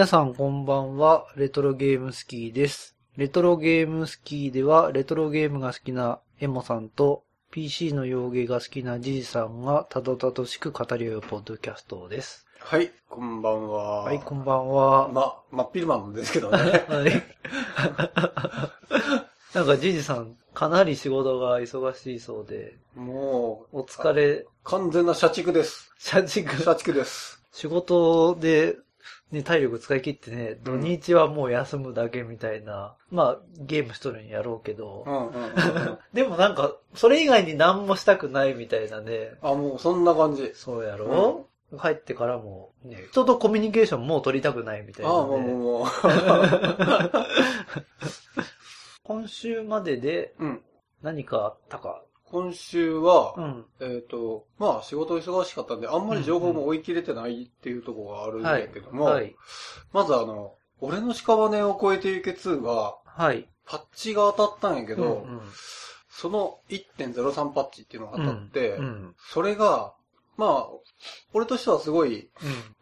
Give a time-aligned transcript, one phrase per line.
[0.00, 2.96] 皆さんこんばんは、レトロゲームスキーです。
[3.18, 12.46] レトロゲームスキーでは、レトロゲームが好きなエモさんと、PC の洋芸が好きなジジさんがたどたどしく語り合うポッドキャストです。
[12.60, 14.04] はい、こんばんは。
[14.04, 15.08] はい、こんばんは。
[15.08, 16.56] ま、真っ昼間なんですけどね。
[16.88, 17.12] はい。
[19.52, 25.92] なんかジジさん、かなり仕事が忙しいそうで、もう、お疲れ、完全な社畜です。
[25.98, 27.42] 社畜、社畜です。
[27.52, 28.78] 仕事で、
[29.32, 35.48] ね、体力使い切ってね、土日はもう休むだけみたいな、まあ、ゲームしとるんやろうけどう、んうんうんう
[35.92, 35.98] ん。
[36.12, 40.50] でもなんか、それ以外に何もしたくないみたいなね、あ、もうそんな感じ。
[40.54, 41.46] そうやろ、
[41.80, 45.52] 帰ってからも、ね、人とコミュニケーションもう取りたくないみたいあ、な、もうもうね。
[45.54, 45.86] もう。
[49.04, 50.62] 今週まででうん。
[51.02, 52.02] 何かあったか。
[52.30, 53.64] 今週は、うん。
[53.80, 58.92] えっ、と、まあ仕事忙しかったんで、あんまり情報も追い切れてないっていうところがあるんだはいけど。
[58.92, 59.34] も、はい。
[59.92, 63.48] まずあの、俺の屍を越えていけ2が、はい。
[63.66, 65.40] パッチが当たったんやけど、うんうん
[66.20, 69.14] その1.03パッチっていうのが当たって、うん。
[69.16, 69.94] それが、
[70.36, 70.68] まあ、
[71.32, 72.28] 俺としてはすごい、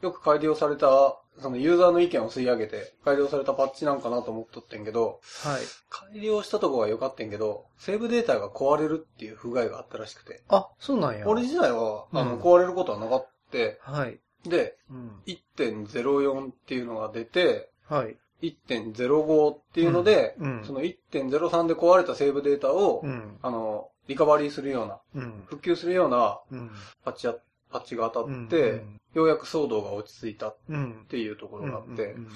[0.00, 5.62] よく改良された、そのユーザーの意見を吸い上げて、改良されたパッチなんかなと思っとってんけど、はい。
[5.88, 10.42] 改良したとこは良かったんけど、セーブデータが壊れるっていう不具合があったらしくて。
[10.48, 11.26] あ、そうなんや。
[11.28, 13.92] 俺自体は、あの、うん壊れることはなかった。
[13.92, 14.18] はい。
[14.44, 15.22] で、うん。
[15.26, 18.16] 1.04っていうのが出て、はい。
[18.42, 23.38] 1.05っていうので、うんうんその1.03で壊れたセーブデータを、うん。
[23.42, 25.44] あの、リカバリーするような、うん。
[25.46, 26.70] 復旧するようなうん。
[27.04, 27.38] パッチや、パ
[27.70, 31.06] ッチが当たっうんて、うんようやく騒動が落ち着いたっうん。
[31.08, 32.28] ていうところがあって、うん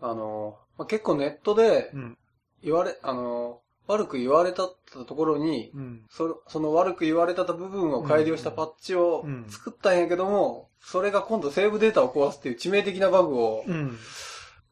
[0.00, 2.18] あの、まあ、結構ネットでうん。
[2.62, 4.76] 言われ、あの、悪く言われたと
[5.14, 6.02] ころに、うん。
[6.10, 13.96] そその悪く言われた部分を改良したパッチをうん作ったんやけども、それが今度セーブデータを壊すっていう致命的なバグをうん。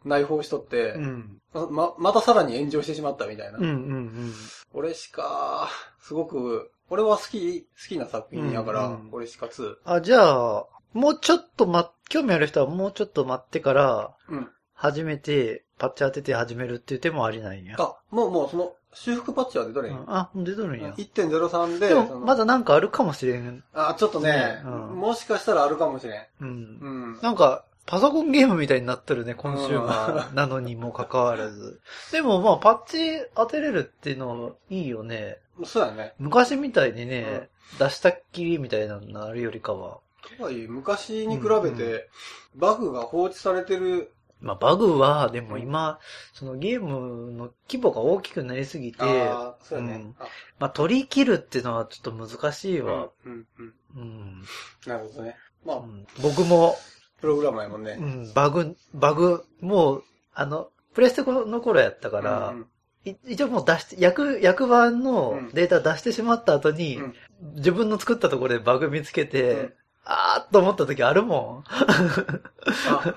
[0.05, 1.39] 内包しとってう、ん。
[1.71, 3.59] ま、またさらに炎上してしまったみたいな。
[3.59, 3.65] うん。
[3.65, 4.33] うん。
[4.73, 5.69] 俺しか、
[6.01, 9.77] すごく、俺は好き、好きな作品やから、うんうん俺しか2。
[9.85, 14.49] あ、じゃあ、もうちょっとま、興味ある人はもうちょっと待ってから、うん。
[14.75, 17.77] 始めて、パッチ当てて始めるっていう手もありなんや。
[17.79, 19.93] あ、もうもうその、修復パッチは出とれん。
[19.93, 20.91] うんあ、出とるんや。
[20.97, 23.65] 1.03で、でも、まだなんかあるかもしれん。
[23.73, 26.27] あ、ちょっとね、うんもしかしたらあるかもしれん。
[26.41, 26.49] うん。
[26.49, 26.89] う
[27.19, 27.21] ん。
[27.23, 31.81] なんか、パソコンゲームみたいになってるね、コンシューマーなのにもかかわらず。
[32.12, 35.39] でもまあ、パッチ当てれるっていうのいいよね。
[35.65, 36.15] そうやね。
[36.19, 40.00] 昔みたいにね、出したっきりみたいなのあるよりかは。
[40.39, 42.09] とはいえ、昔に比べうんうて、
[42.56, 45.99] バグが放置されてる、まあ、バグは、でも今、
[46.34, 50.15] そのゲームの規模が大きくなりすぎて、ああ、そうやねうん。
[50.19, 50.27] あ
[50.59, 53.09] まあ、取り切るっていうのはちょっと難しいわ。
[53.25, 53.75] うん、うん、うん。
[53.97, 54.44] うん。
[54.87, 55.37] なるほどね。
[55.65, 56.77] まあ、うん僕も、
[57.25, 58.03] プログラマーやもんねう。
[58.03, 60.05] ん、バグ、バグ、もう、
[60.35, 62.67] あの、プレステの頃やったから、うん
[63.07, 67.15] い一応もう出して、役、役版のデータ出してしまった後に、うん
[67.57, 69.73] 自分の作ったところでバグ見つけて、うん
[70.07, 73.15] あーっと思った時あるもあ、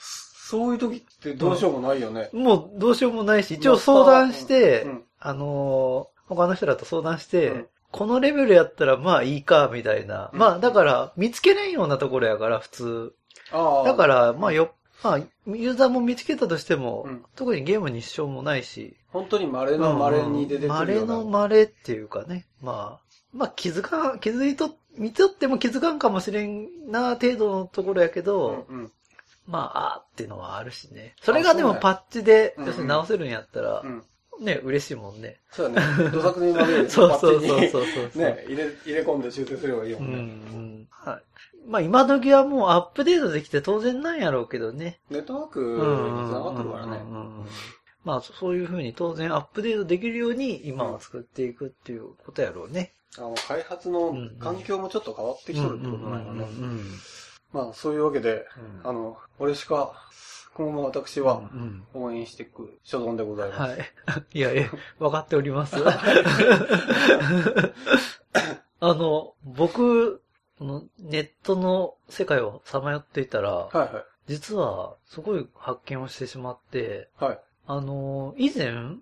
[0.00, 2.30] そういう時ってどうしようもないよね。
[2.32, 2.36] ん。
[2.42, 10.30] もうどうしようもないし、一応相談して、うんあのー他の人らと相談して、うんこのレベルやったらまあいいか、みたいな。
[10.32, 13.14] うんまあだから、見つけれんようなところやから、普通。
[13.52, 14.72] だから、まあよ、
[15.02, 21.14] まあ、ユーザーも見つけたとしても、うん特にゲームに支障もないし、本当に稀の稀に出てくるような。
[21.14, 22.46] 稀の稀っていうかね。
[22.62, 28.92] まあ、まあ気づかん、気づいと、見とっても気づかんかもしれんな程度のところやけど、うんうん。
[29.46, 31.14] まあ、あーっていうのはあるしね。
[31.22, 34.02] それがでもパッチで、うんうん要するに直せるんやったらう、ん。
[34.40, 35.36] ね、嬉しいもんね。
[35.50, 35.82] そうやね。
[36.12, 38.22] 土作にまみれてそうそうそうそうそう。
[38.22, 40.22] ね、入れ、入れ込んで修正すればいいもうんん、うね。
[40.22, 40.88] ん。
[40.90, 41.22] はい。
[41.68, 45.00] まあ今時はもうアップデートできて当然なんやろうけどね。
[45.10, 47.00] ネットワークに繋がってるからね。
[48.04, 52.94] まあ、そういうふうに当然アップデートできるように今は作っていくっていうことやろうね。
[53.18, 56.46] あの、開発の環境もちょっと変わってきてるってことなんよね。
[57.52, 58.46] まあ、そういうわけで、
[58.84, 59.92] うんあの、俺しか、
[60.54, 63.60] 今後も私はうん応援していく所存でございます。
[63.60, 63.78] はい。
[64.38, 65.76] いやいや、わかっております。
[68.80, 70.22] あの、僕、
[70.58, 73.90] このネットの世界をさまよっていたら、はいはい。
[74.26, 77.38] 実はすごい発見をしてしまって、はい。
[77.66, 78.96] あの、以前、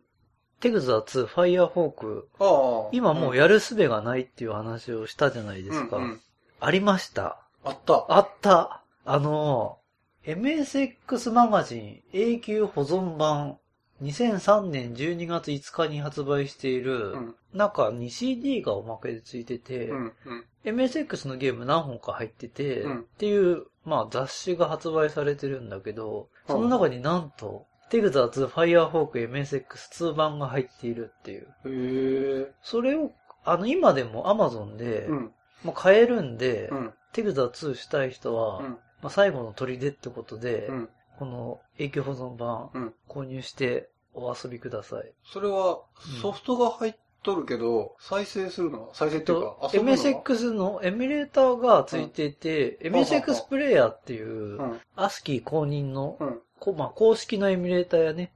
[0.61, 2.88] テグザ2ファイヤーフォーク、ああ。
[2.93, 5.97] 今もうやる術がないっていう話をしたじゃないですか。
[5.97, 6.20] うんうん
[6.58, 7.38] ありました。
[7.64, 8.06] あった。
[8.08, 8.82] あった。
[9.05, 9.79] あの、
[10.25, 13.58] MSX マガジン永久保存版
[14.02, 17.34] 2003年12月5日に発売している、うん。
[17.54, 20.12] 中に CD がおまけでついてて、うん。
[20.25, 20.44] うん。
[20.64, 31.46] MSX のゲーム何本か入ってて、うんっていうまあ雑誌が発売されてるんだけど、その中になんと、テグザーズファイアーフォーク MSX2 版が入っているっていう。
[31.64, 32.52] へえ。
[32.62, 33.12] それを、
[33.44, 35.32] あの、今でも Amazon で、うん。
[35.62, 36.93] もう買えるんで、うん。
[37.12, 38.70] テグザー2したい人は、うん。
[38.70, 40.88] まあ、最後の砦ってことで、うん。
[41.19, 42.95] この永久保存版うん。
[43.09, 45.13] 購入してお遊びください。
[45.25, 45.81] それは
[46.15, 54.81] うん、ソフトが入っとるけど、再生するのは再生っていうか MSX のエミュレーターがついていて、ん MSX プレイヤーっていう、うん。
[54.97, 56.41] ASCII 公認の、うん。
[56.67, 58.33] こまあ、公式のエミュレーターやね、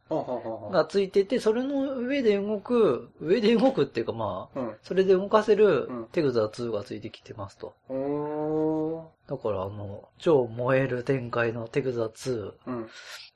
[0.70, 4.76] がついてて、それの上で動く、上で動くっていうかまあ、うん。
[4.84, 7.74] それで動かせるうんテグザー2がついてきてますと。
[7.88, 12.52] おだからあの、超燃える展開のテグザー2、ー。
[12.66, 12.88] うん。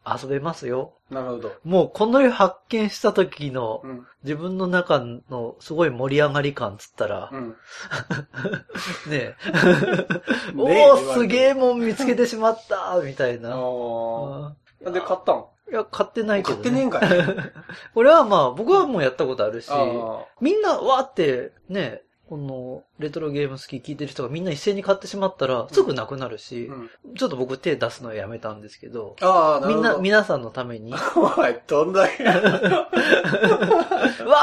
[0.06, 0.92] 遊べますよ。
[1.10, 1.52] なるほど。
[1.64, 4.06] もうこの発見した時のうん。
[4.22, 7.48] 自分の中のすごい盛り上がり感つったらう、ん。
[9.10, 9.34] ねえ、
[10.54, 13.50] ね おえーすげえもん見つけてしまったみたいな。
[14.84, 15.00] あうんあ。
[15.00, 15.44] で、買ったん？
[15.70, 17.08] いや、買ってないけど、買ってねえんかい。
[17.96, 26.74] 俺はまあ、僕はもうやったことあるし、あみんなわーって、ね、このレトロゲーム好き聞いてる人がみんな一斉に買ってしまったら、すぐなくなるし、あ。
[26.74, 27.14] うん。
[27.14, 29.96] ちょっと僕手出すのやめたんですけど、ああ、なるみんな。
[29.98, 30.98] 皆さんのために、わ
[31.38, 32.24] おい、どんだけ。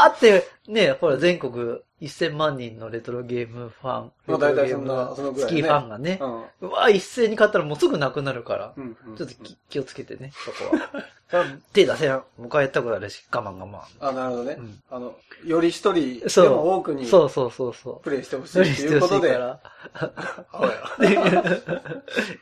[0.02, 6.70] ーって、ね、ほら全国1000万人のレトロゲームファン、まあ大体そんなそのぐらいね好きファンがね、うん。
[6.70, 8.98] うわー一斉に買ったらもうすぐなくなるから、うん。
[9.08, 10.90] うんちょっとき気をつけてね、そこは。
[11.32, 12.24] それは手出せやん。
[12.38, 14.08] 僕はやったことあるし、我慢我慢。
[14.08, 14.62] あ、なるほどねう。
[14.62, 18.04] んあの、より一人そも多くにそうそうそうそう。
[18.04, 19.40] プレイしてほしいっていうことで、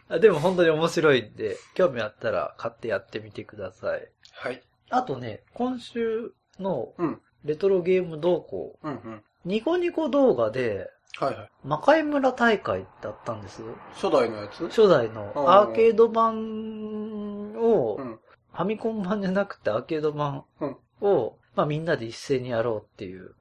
[0.20, 4.08] でも本当に面白いんで、興味あったら買ってやってみてください。
[4.34, 4.62] はい。
[4.90, 7.22] あとね、今週のうん。
[7.46, 9.24] レトロゲーム動向、うんうん。
[9.46, 11.50] ニコニコ動画で、はいはい。
[11.64, 13.62] 魔界村大会だったんです。
[13.94, 14.68] 初代のやつ？
[14.68, 18.19] 初代のうんアーケード版を、うん。
[18.60, 23.32] ファミコン版じゃなくてアーケード版うんを、まあみんなで一斉にやろうっていう。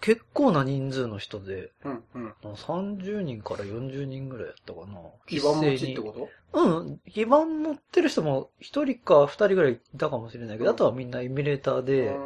[0.00, 2.34] 結構な人数の人で、うんうん。
[2.42, 5.00] 30人から40人ぐらいやったかな。
[5.26, 6.62] 基盤持一斉にちってこと？
[6.62, 7.00] うん。
[7.10, 12.20] 基盤乗ってる人も一人か二人ぐらいいたかもしれないけど、うんあとはみんなエミュレーターで、う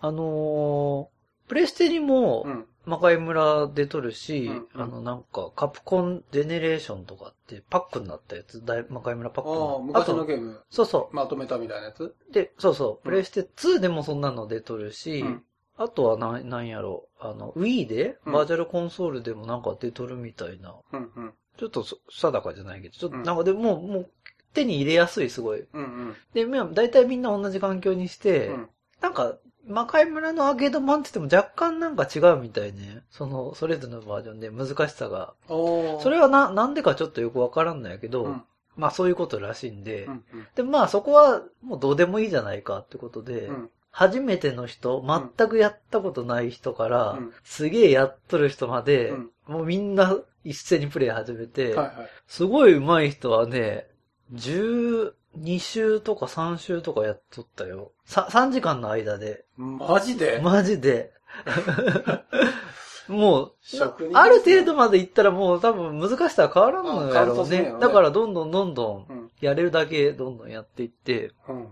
[0.00, 2.66] あのー、プレステにもーん。
[2.86, 9.78] 魔界村で撮るし、うんうんあのなんかカプコンジェネレーションとかってパックになったやつ、大魔界村パックああ、の。
[9.80, 12.04] 昔のとゲームそうそまとめたみたいなやつ？
[12.04, 12.32] う。
[12.32, 12.90] で、そうそう。
[12.90, 15.42] うんプレステ2でもそんなので撮るし、うん
[15.76, 20.72] あとはなん、なんやろあの、Wii で、うんバーチャルコンソールでもなんか出とるみたいな。
[20.92, 21.32] うんうん。
[21.56, 24.10] ちょっとそ定かじゃないけど、ちょっとうんなんかでも、もう
[24.52, 25.64] 手に入れやすい、すごい。
[25.72, 26.14] うんうん。
[26.32, 28.68] で、まあ、大体みんな同じ環境にして、うん
[29.00, 33.02] なんか、魔界村のアーケード版って言っても若干なんか違うみたいね。
[33.10, 35.34] その、それぞれのバージョンで難しさが。
[35.48, 38.42] それはな、なんでかちょっとよくわからんのやけど、うん
[38.76, 40.46] まあそういうことらしいんで、うんうん。
[40.56, 45.04] で、まあそこはもうどうでもいいじゃないかってことで、うん初めての人、
[45.38, 52.10] 全くやったことない人から、うんすげえやっとる人まで、うんもうみんな一斉にプレイ始めて、はいはい。
[52.26, 53.86] すごい上手い人はね、
[54.32, 55.12] 12
[55.58, 57.92] 週とか3週とかやっとったよ。
[58.04, 59.44] さ3時間の間で。
[59.56, 60.40] マジで？
[60.42, 61.12] マジで。
[63.08, 63.52] もう、
[64.14, 71.70] ある程度まで行ったらもう多分難しさは変わらんのやろうねだからどんどんどんどうんん、やれるだけどんどんやっていって、うん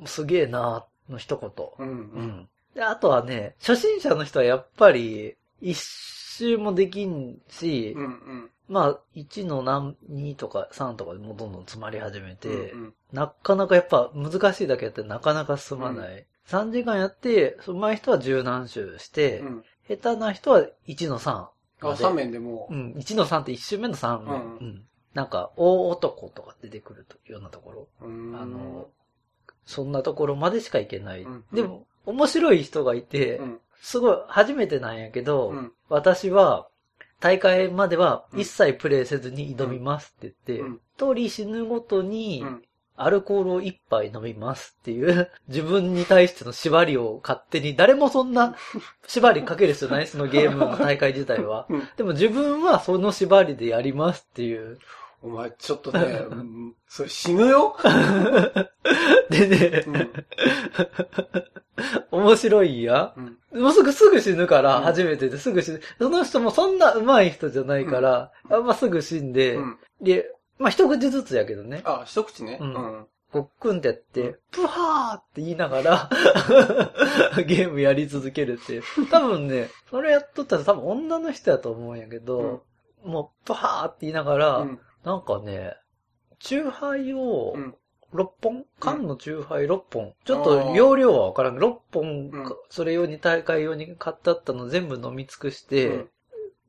[0.00, 0.06] うん。
[0.06, 1.50] すげえなーの一言。
[1.78, 2.22] うんううん。
[2.22, 2.48] ん。
[2.74, 8.50] で、あとはね、初心者の人はやっぱり、一周もできんし、うんうん。
[8.70, 16.24] まあ、1の何、2とか3とかでもうどんどん詰まり始めて、うんなかなかやっぱ難しいだけやってなかなか進まない。
[16.46, 19.64] 3時間やって、上手い人は十何周して、うん。
[19.88, 21.50] 下手な人は1の3あ、
[21.80, 22.04] まで。
[22.04, 22.74] 3面でもう。
[22.74, 24.34] ん、1の3って1周目の3面。
[24.34, 27.88] うんうんなんか、大男とか出てくるというようなところ。
[28.00, 28.86] うんあの、
[29.66, 31.22] そんなところまでしか行けない。
[31.22, 33.60] うんでも、面白い人がいて、うん。
[33.80, 36.68] すごい初めてなんやけど、うん私は
[37.20, 42.62] 大会までは一切プレイせずに挑みますって言って、うん一人死ぬごとにうん
[43.02, 48.56] アルコールを一杯飲みますっていう 自分に対しての縛りを勝手に、誰もそんな
[49.08, 51.64] 縛りかける必要ないそのゲームの大会自体は。
[51.70, 54.78] うんでも自分はその縛りでやりますっていう。
[55.22, 57.76] お前、ちょっとね、う んそれ死ぬよ？
[59.30, 60.10] でね、うん。
[62.10, 63.14] 面白いや。
[63.16, 63.20] う
[63.58, 63.62] ん。
[63.62, 65.80] もうすぐすぐ死ぬから、うん初めてですぐ死ぬ。
[65.98, 69.78] その人もそんな上手い人じゃないから、あんますぐ死んで、うん。
[70.00, 71.82] で、まあ、一口ずつやけどね。
[71.84, 72.58] あ、一口ね。
[72.60, 73.06] ううんん。
[73.32, 76.10] ごっくんってやって、うんプハーって言いながら、
[77.46, 78.82] ゲームやり続けるっていう。
[79.10, 82.64] 多分ね、それやっとったら多分女の人やと思うんやけど、
[83.04, 84.80] もう、パーって言いながら、うん。
[85.04, 85.74] なんかね、
[86.38, 87.74] チューハイをうん。
[88.12, 88.64] 6本？
[88.80, 90.14] 缶のチューハイ6本？
[90.24, 91.54] ちょっと容量はわからん。
[91.54, 92.56] けど、6本か、うん。
[92.68, 96.08] それ用に大会用に買ってあったの全部飲み尽くして、うん。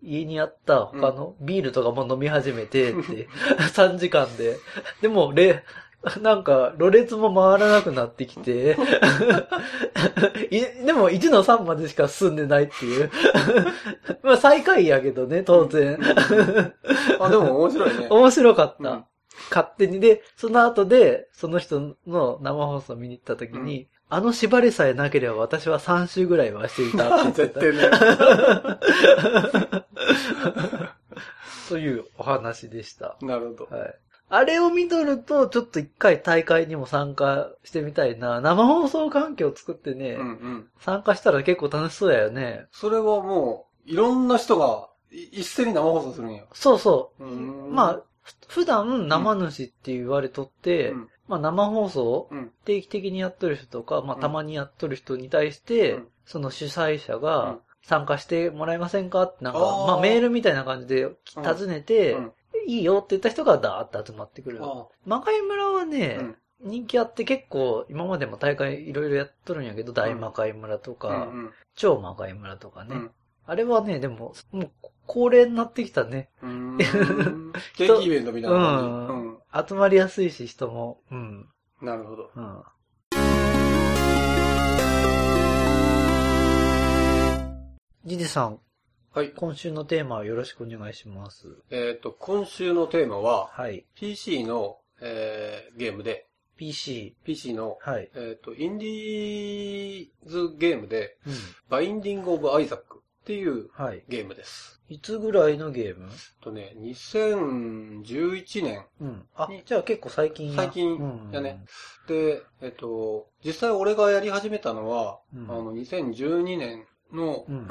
[0.04, 3.28] 家にあった他のビールとかも飲み始めてって、
[3.74, 4.58] 3時間で。
[5.02, 5.64] でも、れ、
[6.22, 8.76] なんか、ろれつも回らなくなってきて、
[10.50, 13.12] いでも1の3までしか進んでないっていう。
[14.24, 16.00] まあ最下位やけどね、当然。
[17.20, 18.08] あ、でも面白いね。
[18.10, 18.90] 面白かった。
[18.90, 19.06] うん
[19.50, 20.00] 勝手に。
[20.00, 28.00] で、その後で、その人の生放送見に行った時に、あの縛りさえなければ私は3週ぐらいはしていたって言って絶た。
[28.00, 29.82] 対ね。
[31.70, 33.16] というお話でした。
[33.22, 33.76] なるほど。
[33.76, 33.96] はい。
[34.34, 38.40] あれを見とると、ちょっと一回大会にも参加してみたいな。
[38.40, 40.68] 生放送環境を作ってね、うんうん。
[40.80, 42.66] 参加したら結構楽しそうやよね。
[42.72, 46.46] それはもう、いろんな人がい一斉に生放送するんや。
[46.54, 47.26] そうそう。
[47.26, 52.52] うまあ、ふ普段生主って言われとって、うんまあ生放送うん。
[52.64, 62.32] 定期的にやっとる人とか、まあうんたまにやっとる人に対して、うんその主催者うがん参加してもらえませんかってなんか、あーまあメールみたいな感じで尋ねて、うん
[62.68, 64.60] いいよって言った人がダーッと集まってくる。
[64.62, 70.96] あ魔界村はね、うん人気あって結構今までも大会いろいろやっとるんやけど、大魔界村とあ。
[70.96, 73.12] か、うん超魔界村とかね、うん
[73.48, 74.72] あれはね、でも、もう
[75.08, 76.30] 恒例になってきたね。
[77.76, 79.14] 定期イベントみたいな感じ。
[79.14, 81.02] うん集まりやすいし、人も。
[81.12, 81.50] うん。
[81.82, 81.86] うん。
[81.86, 82.32] なるほど。
[82.34, 82.64] うん。
[88.06, 88.60] ジジさん、
[89.14, 89.32] はい。
[89.32, 91.48] 今週のテーマをよろしくお願いします。
[91.70, 93.86] えっと、今週のテーマは、はい。
[93.96, 97.16] PC の、えーゲームで、PC。
[97.26, 98.10] PC の、はい。
[98.16, 101.34] えっと、インディーズゲームで、うん。
[101.70, 104.02] バインディング・オブ・アイザックっていうはい。
[104.08, 104.82] ゲームです。
[104.88, 106.08] いつぐらいのゲーム？
[106.42, 109.26] とね、2011年うん。
[109.36, 111.66] あに、じゃあ結構最近や最近うんやね。
[112.08, 117.68] で、えっと、実際俺がやり始めたのは、うんあの、2012年のうん。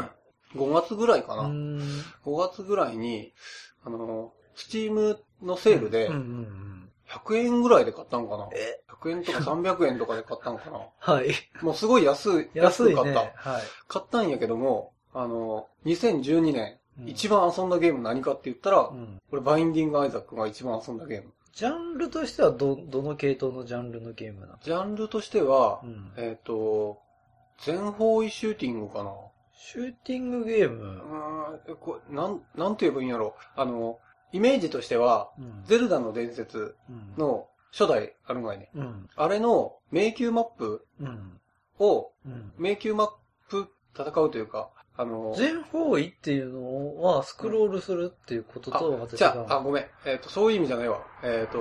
[0.54, 1.42] 5月ぐらいかな。
[1.42, 1.80] うーん。
[2.24, 3.32] 5月ぐらいに、
[3.84, 6.90] あの、スチームのセールでうん、うんうん。
[7.08, 8.48] 100円ぐらいで買ったんかな。
[8.54, 10.80] え？100円とか300円とかで買ったんかな。
[10.98, 11.32] はい。
[11.62, 12.94] もうすごい安い、安いね。
[12.94, 13.20] 安く買った。
[13.50, 13.62] はい。
[13.88, 19.18] 買ったんやけども、あの、2012年、うん一番遊んだゲーム何かって言ったら、うん。
[19.30, 21.32] これバインディング・アイザックが一番遊んだゲーム。
[21.54, 24.58] ジャンルとしてはど、どの系統のジャンルのゲームなの？
[24.62, 26.12] ジャンルとしてはう、ん。
[26.18, 26.98] えっ、と、
[27.62, 29.12] 全方位シューティングかな。
[29.62, 30.84] シューティングゲーうム。
[31.68, 33.36] ーん、これなん、なんて言えばいいんやろ。
[33.54, 33.98] あの、
[34.32, 35.62] イメージとしては、うん。
[35.66, 37.14] ゼルダの伝説うん。
[37.18, 38.70] の初代あるがいね。
[38.74, 39.08] うん。
[39.14, 41.40] あれの迷宮マップうん。
[41.78, 42.52] を、うん。
[42.56, 43.10] 迷宮マッ
[43.48, 49.60] プ戦うというか、あの、全方位っていうのはスクロールするっていうこととあ私じゃあ、あ、が。
[49.60, 49.84] ごめん。
[50.06, 51.00] えっ、と、そういう意味じゃないわ。
[51.22, 51.58] えっ、と、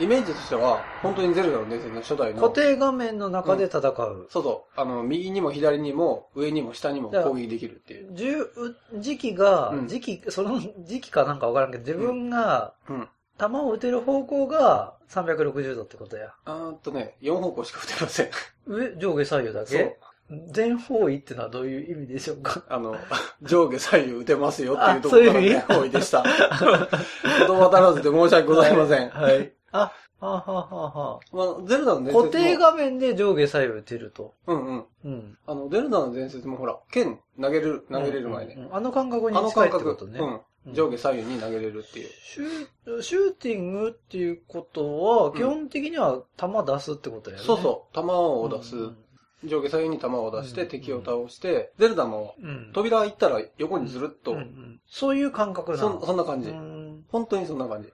[0.00, 4.26] イメージとしては、本当にゼルダの伝説の初代の、固定画面の中で戦う。
[4.30, 8.14] そうそう、あの、右にも左にも、上にも下にも攻撃できるっていう。
[8.14, 8.50] じゅ
[8.98, 13.08] 時期が、うん時期、その時期かなんかわからんけど、自分が、うん。
[13.36, 16.34] 弾を撃てる方向が360度ってことや。
[16.44, 18.30] あーっとね、4方向しか打てません。
[18.66, 19.98] 上、上下左右だそうけ。
[20.52, 22.62] 全方位ってのはどういう意味でしょうか？
[22.68, 22.96] あの、
[23.42, 25.54] 上下左右打てますよっていうあところからそういう意味？
[25.56, 26.22] ね、多いでした。
[26.22, 26.32] 言
[27.56, 29.08] 葉足らずで申し訳ございません。
[29.08, 29.36] はい。
[29.36, 32.22] はいあ、はあ、はあはあはまあ、ゼルダのあ、伝説も。
[32.22, 34.34] 固定画面で上下左右打てると。
[34.46, 34.84] うんうん。
[35.04, 35.38] うん。
[35.46, 38.54] あの、ゼルダの伝説もほら、剣投げれる、投げれる前ね。
[38.56, 40.20] うんうんあの感覚にあの近い感覚、ってことね。
[40.66, 40.74] うん。
[40.74, 42.08] 上下左右に投げれるっていう。
[42.08, 47.42] シューシューティングっていうことは、ん基本的には弾出すってことやね。
[47.42, 48.76] そうそう、弾を出す。
[48.76, 48.96] うん
[49.42, 52.72] 上下左右に弾を出してうん敵を倒して、ゼルダのうん。
[52.74, 56.50] 扉行ったら横にずるっと、うんうんそういう感覚なそのんそんな感じ。
[57.12, 57.20] うん。
[57.20, 57.90] 本当にそんな感じ。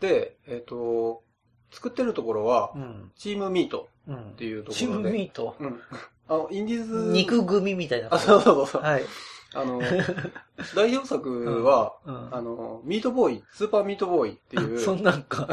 [0.00, 1.22] で、えっ、と、
[1.70, 3.12] 作ってるところはう、ん。
[3.16, 4.30] チームミートうん。
[4.30, 5.12] っていうとこチームろで。
[5.12, 5.54] ミート？
[5.60, 5.80] うん。
[6.28, 7.12] あの、インディーズ。
[7.12, 8.24] 肉組みたいなあ、感じ。
[8.26, 8.82] そうそうそう。
[8.82, 9.04] はい。
[9.54, 9.80] あの、
[10.76, 15.48] 代表作は、うんあの、ミートボーイ、スーパーミートボーイっていそう、んなんか。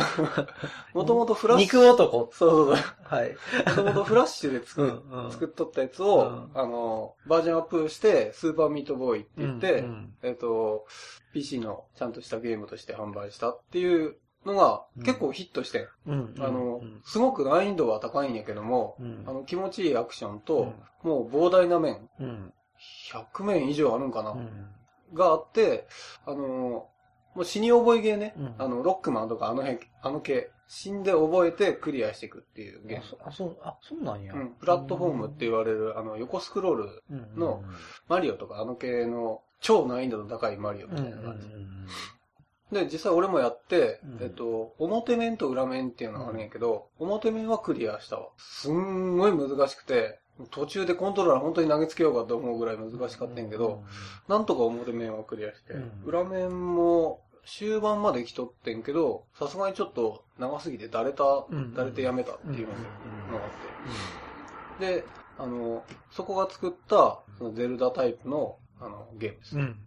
[0.93, 2.29] もともとフラッシュ、肉男。
[2.31, 2.85] そうそうそう。
[3.03, 3.35] はい。
[3.67, 10.85] もともとフラッシュで作,、うんうん作っとったやつを、うんあの、バージョンアップして、スーパーミートボーイって言って、うんえっ、と、
[11.33, 16.35] PC のちゃんとしたゲームとして販売したっていうのがうん結構ヒットして、うん。
[16.39, 22.53] あの、うんすごく難易度は高いんやけども、うんあの、気持ちいいアクションと、もう膨大な面、うん。
[23.11, 24.67] 100面以上あるんかな、うん。
[25.13, 25.87] があって、
[26.25, 26.89] あの、
[27.35, 33.03] もう死に覚えゲーね、うんあの、ロックマンとかあの辺、あの系、死んで覚えてクリアしていくっていうゲーム。
[33.23, 34.33] あそう、あ、そうなんや。
[34.33, 37.63] うん、プラットフォームって言われる、あの、横スクロール、うんの
[38.07, 41.47] マリオとかあの系の超難易度の高いマリオみたいな感じ。
[42.71, 48.29] で、実際俺もやって、うんえっと、表面と裏面っていうのがあるんやけど、表面はクリアしたわ。
[48.37, 50.19] すんごい難しくて、
[50.51, 53.83] 途中でコントローラー本当に投げつけようかと思うぐらい難しかったんやけど、
[54.27, 62.73] なんとか表面はクリアして、うん裏面も終盤まで来とってんけど、さすがにちょっと長すぎてだれた、うんだれてやめたっていうの
[63.39, 64.85] があって。
[64.85, 65.05] で、
[65.37, 69.55] あの、そこが作った、そのゼルダタイプの、あの、ゲームです。
[69.55, 69.61] うん。
[69.61, 69.77] うん。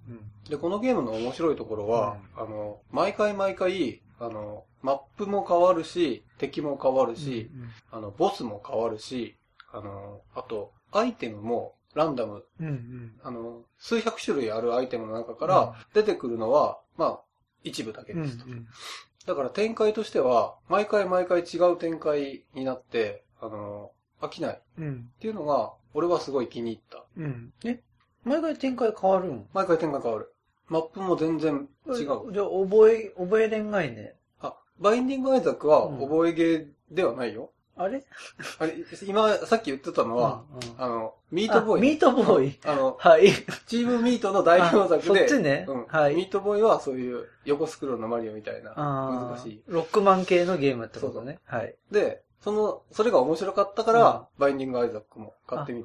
[0.49, 7.51] で、このゲームの面白いところは、あの、毎回毎回、あの、マップも変わるし、敵も変わるし、
[7.91, 9.37] あの、ボスも変わるし、
[9.73, 12.67] あの、あと、アイテムもランダム、うん。
[12.67, 13.21] うん。
[13.23, 17.21] あの、数百種類あるアイテムの中から出てくるのは、まあ、
[17.63, 18.23] 一部だけうん。
[18.23, 18.45] ですと。
[19.27, 25.11] だから展開としては、毎回毎回違う展開になって、あの、飽きないっうん。
[25.21, 27.05] ていうのが、俺はすごい気に入った。
[27.17, 27.53] うん。
[27.65, 27.81] え？
[28.25, 29.47] 毎回展開変わるん？
[29.53, 30.33] 毎回展開変わる。
[30.69, 31.97] マップも全然違う。
[31.97, 32.17] じゃあ、
[32.65, 34.15] 覚え、覚えれんがいね。
[34.41, 37.51] あ、バインディングアイザックはうん覚えゲーではないよ。
[37.83, 38.05] あれ？
[38.59, 38.75] あれ、
[39.07, 41.79] 今、さっき言ってたのは、うんうんあの、ミートボーイ。
[41.79, 42.59] あミートボーイ。
[42.65, 43.33] あの、はい。
[43.67, 49.63] チームミートの代表作で、あそっちねうんはいミートボーイはそういう横スクロールのマリオみたいな、あ難しい。
[49.69, 51.39] ーロックマン系のゲームってことね。
[51.47, 51.75] はい。
[51.91, 55.85] で、その、それが面白かったから、バインディングアイザックも買ってみ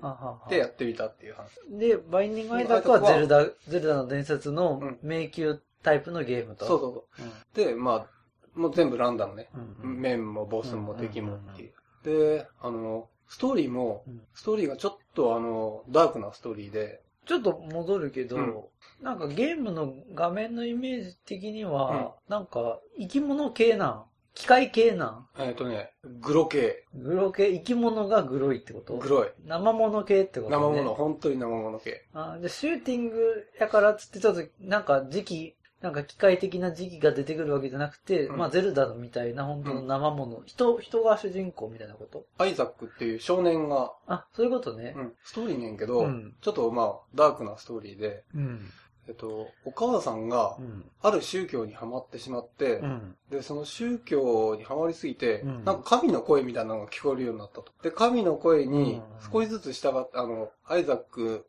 [0.49, 1.59] てやってみたっていう話。
[1.69, 6.65] で、バインディングアイザックはゼルダ、ゼルダの伝説のうん迷宮タイプのゲームと。
[6.65, 7.65] そうそうそう。
[7.65, 9.49] で、まあ、もう全部ランダムね。
[9.83, 9.91] うん。
[9.91, 9.99] うん。
[9.99, 11.73] 面もボスも敵もっていう。
[12.05, 18.63] で、あの、ストーリーもうん、ストーリーがちょっとあの、ダークなストーリーで、ちょっと戻るけど、うん
[19.01, 24.03] なんかゲームの画面のイメージ的には、なんか生き物系なん？
[24.33, 25.27] 機械系なん？
[25.37, 26.85] えっ、とね、グロ系。
[26.93, 28.95] グロ系、生き物がグロいってこと？
[28.95, 29.29] グロい。
[29.45, 30.55] 生物系ってことね。
[30.55, 32.05] 生物、本当に生物系。
[32.13, 42.25] あで、シューティングやからっつってちょっと、なんか時期、なんか機械的な時期が出てくるわけじゃなくて、うんまあゼルダのみたいな本当の生物、人、人が主人公みたいなこと？
[42.39, 45.01] アイザックっていう少年が、あ、そういうことねう。
[45.01, 48.71] ん、ストーリーねんけど、うんちょっとまあ、ダークなストーリーで、うん。
[49.07, 50.83] えっと、お母さんがう、ん。
[51.03, 53.15] ある宗教にハマってしまって、うん。
[53.29, 57.65] で、その宗教にハマりすぎて、うんなんか神の声みたいなのが聞こえるようになったと。
[57.83, 61.45] で、神の声にうん少しずつ従って、あの、アイザック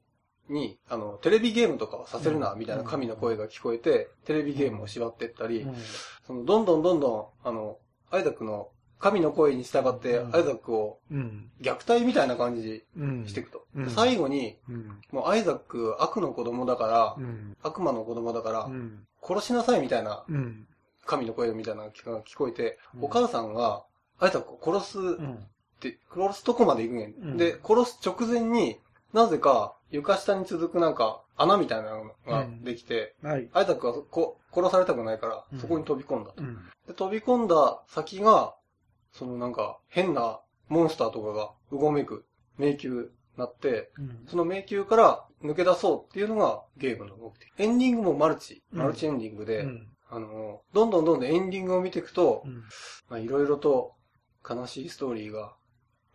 [0.48, 5.74] に、あの、テレビゲームとかはさせるな、うんみたいな神の声が聞こえて、テレビゲームを縛ってったり、うん
[6.26, 7.78] その、どんどんどんどん、あの、
[8.10, 11.50] アイザックの神の声に従って、うんアイザックをうん。
[11.60, 13.22] 虐待みたいな感じうん。
[13.22, 13.66] にしていくと。
[13.74, 15.00] うんで最後に、うん。
[15.12, 17.56] もうアイザック悪の子供だから、うん。
[17.62, 19.06] 悪魔の子供だから、うん。
[19.22, 20.66] 殺しなさいみたいなうん。
[21.04, 23.84] 神の声みたいなのが聞こえて、うんお母さんが、
[24.18, 25.34] アイザックを殺すうん。
[25.34, 25.38] っ
[25.80, 27.12] て、殺すとこまで行くんやん。
[27.12, 28.78] うんで、殺す直前に、
[29.12, 33.48] なぜか床下に続くなんか穴みたいなのができて、はい。
[33.52, 36.42] アイザックはこ殺されたくないからうん、そこに飛び込んだと。
[36.42, 36.58] うん。
[36.86, 38.54] で、飛び込んだ先が、
[39.12, 42.24] そのなんか変なモンスターとかがうごめく
[42.58, 44.24] 迷宮になって、うん。
[44.26, 47.48] その迷宮から抜け出そうっていうのがゲームの目的。
[47.58, 49.88] エンディングもマルチ、うんマルチエンディングで、うん。
[50.08, 52.44] あの、どんどんどんどんエンディングを見ていくと、
[53.10, 53.94] いろいろと
[54.48, 55.54] 悲しいストーリーが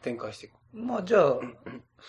[0.02, 0.54] 展開していく。
[0.74, 1.40] まあじゃあ、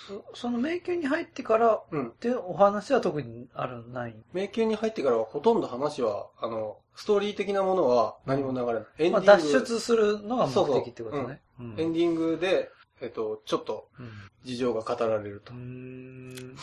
[0.09, 2.11] そその迷宮に入ってからっうん。
[2.13, 4.15] てお話は特にあるない？
[4.33, 8.85] 迷宮に入ってからはほとんど話は、あの、ストーリー的なものは何も流れない。
[8.99, 11.41] エンデまあィング、脱出するのが目的ってことね。
[11.61, 12.71] うんエンディングで、
[13.01, 14.11] えっと、ちょっとうん
[14.45, 15.59] 事情が語られるとうー。
[15.61, 16.57] ん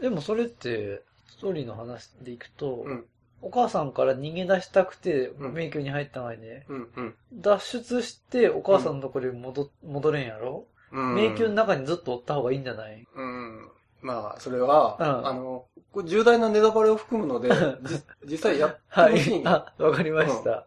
[0.00, 3.04] でもそれって、ストーリーの話でいくと、うん。
[3.42, 6.88] お母さんから逃げ出したくてうん迷宮に入ったのにね、うん。
[6.96, 7.14] うん。
[7.34, 10.73] 脱出してお母さんのところに戻,、戻れんやろ、うん。
[10.94, 13.06] 迷宮の中にずっとおった方がいいんじゃない？
[13.14, 13.68] うん。
[14.00, 15.64] まあ、それは、うんあの、
[16.04, 17.48] 重大なネタバレを含むので、
[17.82, 19.12] じ実際やってはい。
[19.12, 20.66] ほしいんあ、わかりました。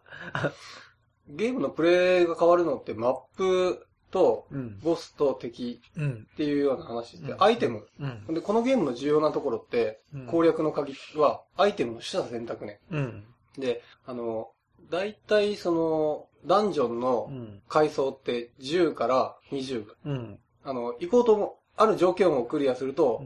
[1.28, 4.78] ゲームのプレイが変わるのってマップとうん。
[4.80, 6.26] ボスと敵うん。
[6.32, 7.86] っていうような話で、うんアイテム。
[8.00, 8.34] うん。
[8.34, 12.80] で、このゲームの重要なところって、うん攻略の鍵は、アイテムの取捨選択ね。
[12.90, 13.24] うん。
[13.56, 14.50] で、あの、
[14.90, 17.62] 大体その、ダンジョンうのん。
[17.68, 20.16] 階層って10から20ぐらい。
[20.16, 20.38] うん。
[20.64, 23.22] あの、行こうとも、ある条件をクリアすると、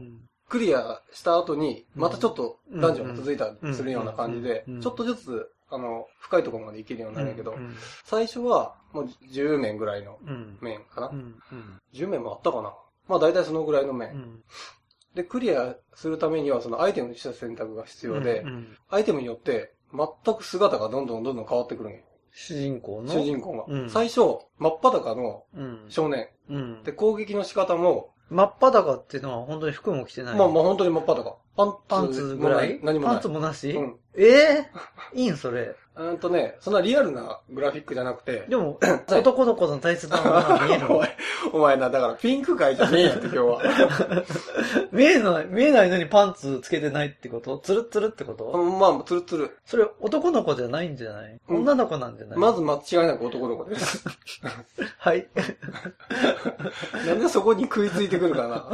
[0.47, 7.75] クリアした後に、またちょっとダンジョンが続いたりするような感じでちょっとずつ、あの、深いところまで行けるようになるんやけどう、ん。
[8.03, 10.57] 最初は、もう10面ぐらいのうん。
[10.61, 11.13] 面かなう。
[11.15, 11.41] ん。
[11.51, 11.81] うん。
[11.93, 12.73] 10面もあったかな。
[13.07, 14.11] まあ大体そのぐらいの面。
[14.11, 14.43] うん。
[15.15, 21.99] で、クリアするためには、そのアイテムの取捨選択が必要でう、んアイテムによって、全く姿がどんどんどんどん変わってくるんよ。
[22.33, 23.13] 主人公の？
[23.13, 23.65] 主人公が。
[23.67, 25.85] うん最初、真っ裸のうん。
[25.89, 26.29] 少年。
[26.49, 26.83] うん。
[26.83, 30.35] で、攻撃の仕方も、真っ裸っていうのは本当に服も着てない？
[30.35, 31.37] まあまあ本当に真っ裸。
[31.55, 32.79] パンツパンツぐらい？
[32.81, 33.13] 何もない。
[33.15, 33.99] パンツもなし、うん。
[34.17, 34.69] ええ
[35.13, 35.75] いいんそれ。
[35.95, 40.97] うんとね、そんなリアルなグラフィックじゃなくて、でも、 男の子の大切なものが見える おの。
[40.99, 41.17] 前、
[41.53, 43.61] お前な、だからピンク界じゃねえよって今日は。
[44.91, 47.59] 見えない、見えないのにパンツつけてないってこと？
[47.59, 48.45] ツルッツルってこと？
[48.45, 49.55] うんまあ、ツルツル。
[49.65, 51.39] それ男の子じゃないんじゃない？
[51.47, 52.39] うん女の子なんじゃない？
[52.39, 54.03] まず間違いなく男の子です。
[54.97, 55.27] はい。
[57.05, 58.65] なんでそこに食いついてくるかな。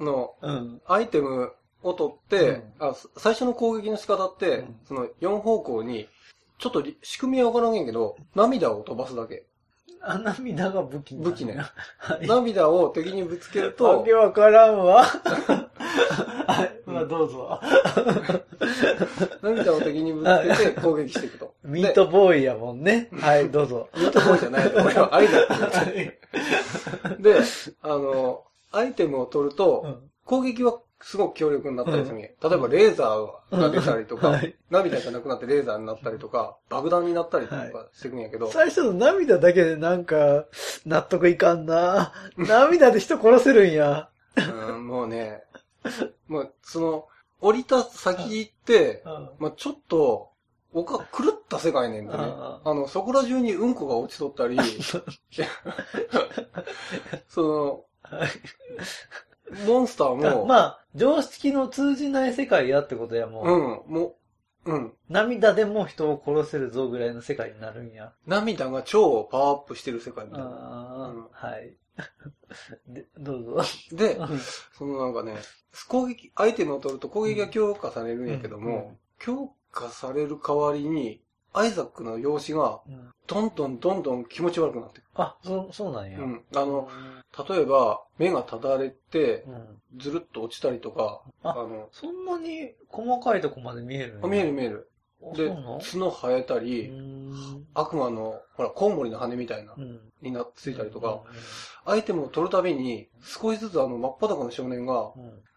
[0.00, 0.80] の、うん。
[0.86, 1.52] アイテム
[1.84, 6.08] を取って、うんあす最初の攻撃の仕方って、うんその4方向に、
[6.58, 9.44] ちょっとり仕組みはわからんけど、涙を飛ばすだけ。
[10.00, 11.58] あ、涙が武器武器ね。
[11.98, 12.26] はい。
[12.26, 15.04] 涙を敵にぶつけるわとけ、わからんわ。
[16.46, 16.80] はい。
[16.84, 17.60] まあどうぞ。
[19.42, 21.54] 涙を敵にぶつけて攻撃していくと。
[21.64, 23.08] ミートボーイやもんね。
[23.12, 23.88] はい、どうぞ。
[23.96, 24.72] ミートボーイじゃないよ。
[24.84, 27.36] 俺は愛だってはいで、
[27.82, 28.42] あの、
[28.72, 32.20] アイテムを取ると、うん攻撃はすごく強力になったりするん。
[32.20, 40.46] や例えばレーザーが出たりとか、涙じゃなくなってレーザーになったりとか、爆弾になったりとかしてくんやけど、最初の涙だけでなんか、
[40.86, 42.12] 納得いかんな。
[42.36, 44.08] 涙で人殺せるんや。
[44.36, 45.42] うんもうね、
[46.28, 47.08] もうその、
[47.40, 49.02] 降りた先って、
[49.38, 50.30] まあちょっと、
[50.72, 52.18] おか、狂った世界ねんでね。
[52.18, 54.58] ああの、そこら中にうんこが落ちとったり、
[57.28, 58.28] その、はい。
[59.66, 63.90] モンスターも、まあ、常識の通じない世界やってことやもう。
[63.90, 64.16] うん、も
[64.64, 64.92] う、うん。
[65.08, 68.12] 涙でも人を殺せるぞぐらいの世界になるんや。
[68.26, 70.46] 涙が超パワーアップしてる世界みたいな。
[70.46, 71.76] ああ、うんはい。
[72.88, 73.62] で、どうぞ。
[73.92, 74.38] でう、ん
[74.72, 75.36] そのなんかね、
[75.88, 81.23] 攻撃、アイテムを取ると攻撃が強化されるんやけども、強化される代わりに、
[81.54, 86.18] アイザックの容姿が、うんどんどんどんどん気持ち悪くなってくあ、そ、そうなんや。
[86.18, 86.24] る。
[86.24, 86.44] うん。
[86.54, 86.90] あの、
[87.48, 89.80] 例えば、目がただれてう、ん。
[89.98, 94.90] ずるっと落ちたりとか、ああの、そんなに細かいとこまで見える見える見える。
[95.34, 95.48] で
[95.80, 96.92] 角生えたうり、
[97.72, 100.00] 悪魔の、ほら、コウモリの羽みたいなう、ん。
[100.20, 101.22] になってついたりとか、
[101.86, 105.12] アイテムを取るたびに、少しずつあの、真っ裸の少年が、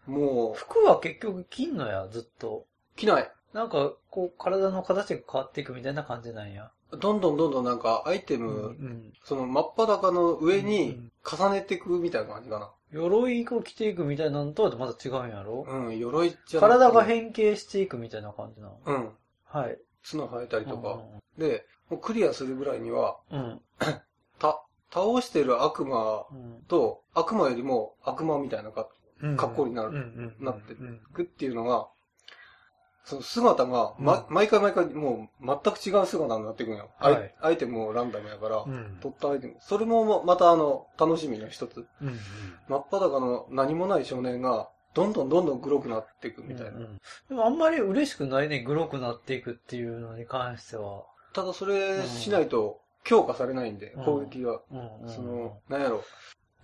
[0.06, 2.64] もう、服は結局着んのや、ずっと。
[2.96, 3.30] 着ない。
[3.54, 6.70] なんか、こう、体の形が変わっていくみたいな感じなんや。
[6.90, 9.12] どんどんどんどんなんか、アイテム、ん。
[9.24, 12.70] その真っ裸の上うにん重ねていくみたいな感じかな。
[12.92, 15.66] 鎧を着ていくみたいなのとはまた違うんやろ？
[15.68, 18.78] うん、鎧じゃ体が変形していくみたいな感じなの？
[18.86, 19.10] うん。
[19.44, 19.78] はい。
[20.10, 20.98] 角生えたりとか。
[21.36, 23.60] で、もうクリアするぐらいには、うん。
[24.40, 26.62] た、倒してる悪魔うん。
[26.68, 28.70] と、悪魔よりも悪魔みたいな。
[29.36, 31.88] 格好になるうんうんうんなってうんくっていうのが、
[33.08, 36.90] その姿が、ま、うん毎回毎回もう全く違う姿になっていくんよ。
[36.98, 38.98] アイはいアイテムもランダムやから、うん。
[39.00, 39.56] 取ったアイテム。
[39.60, 41.86] それもまたあの、楽しみの一つ。
[42.02, 42.18] うんうん。
[42.68, 46.70] 真っ裸の何もない少年が、どんどんどんどん黒くなっていくみたいな。
[46.72, 51.04] うんうんでもあんまり嬉しくないね、グロくなっていくっていうのに関しては。
[51.32, 54.60] ただそれしないと強化されないんで、うん攻撃が。
[54.70, 56.02] うんうんその、なんやろ。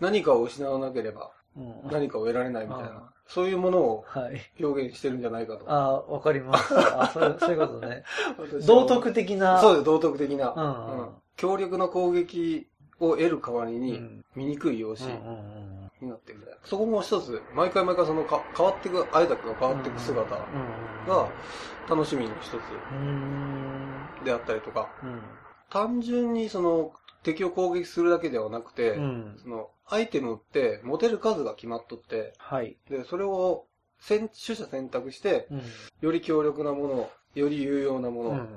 [0.00, 3.13] 何かを失わなければうん何かを得られないみたいうんな。
[3.26, 4.40] そういうものをはい。
[4.62, 5.64] 表現してるんじゃないかと。
[5.70, 6.74] ああ、わかります。
[6.76, 8.04] あそう そういうことね。
[8.66, 9.58] 道徳的な。
[9.60, 10.52] そうです、道徳的な。
[10.56, 12.68] うんうん強力な攻撃
[13.00, 15.14] を得る代わりに、うん醜い容うん姿
[16.00, 16.42] になっていな。
[16.64, 21.28] そこも一つ、毎回毎回そのか変わっていく、アイザックが変わっていく姿が
[21.88, 22.60] 楽しみの一つ。
[24.24, 25.20] であったりとか、うん。
[25.70, 29.40] 単純にその敵を攻撃するだけではなくて、うん。
[29.42, 32.77] そのアイテムって持てる数が決まっとって、はい。
[32.88, 33.66] で、それを
[34.00, 35.62] 選取捨選択して、うん。
[36.00, 38.48] より強力なもの、より有用なもの、うん。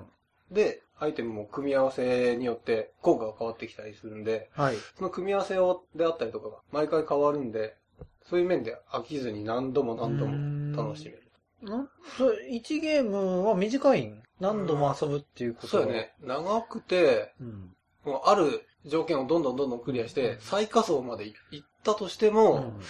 [0.52, 4.76] で、アイテムも組み合わせによって効果が変わってきたりするんで、はい。
[4.98, 7.76] その組み合わせをであったりとかが毎回変わるんで、
[8.30, 11.24] そういう面で飽きずに何度も何度も楽しめる。
[11.62, 14.24] な、それ、1ゲームは短いん？
[14.39, 15.88] 何度も遊ぶっていうことそうや。
[15.88, 16.13] ね。
[16.21, 17.76] 長くて、うん。
[18.06, 22.82] もうある条件をどんどんどんどんクリアして、最下層まで行ったとしてうも、ん。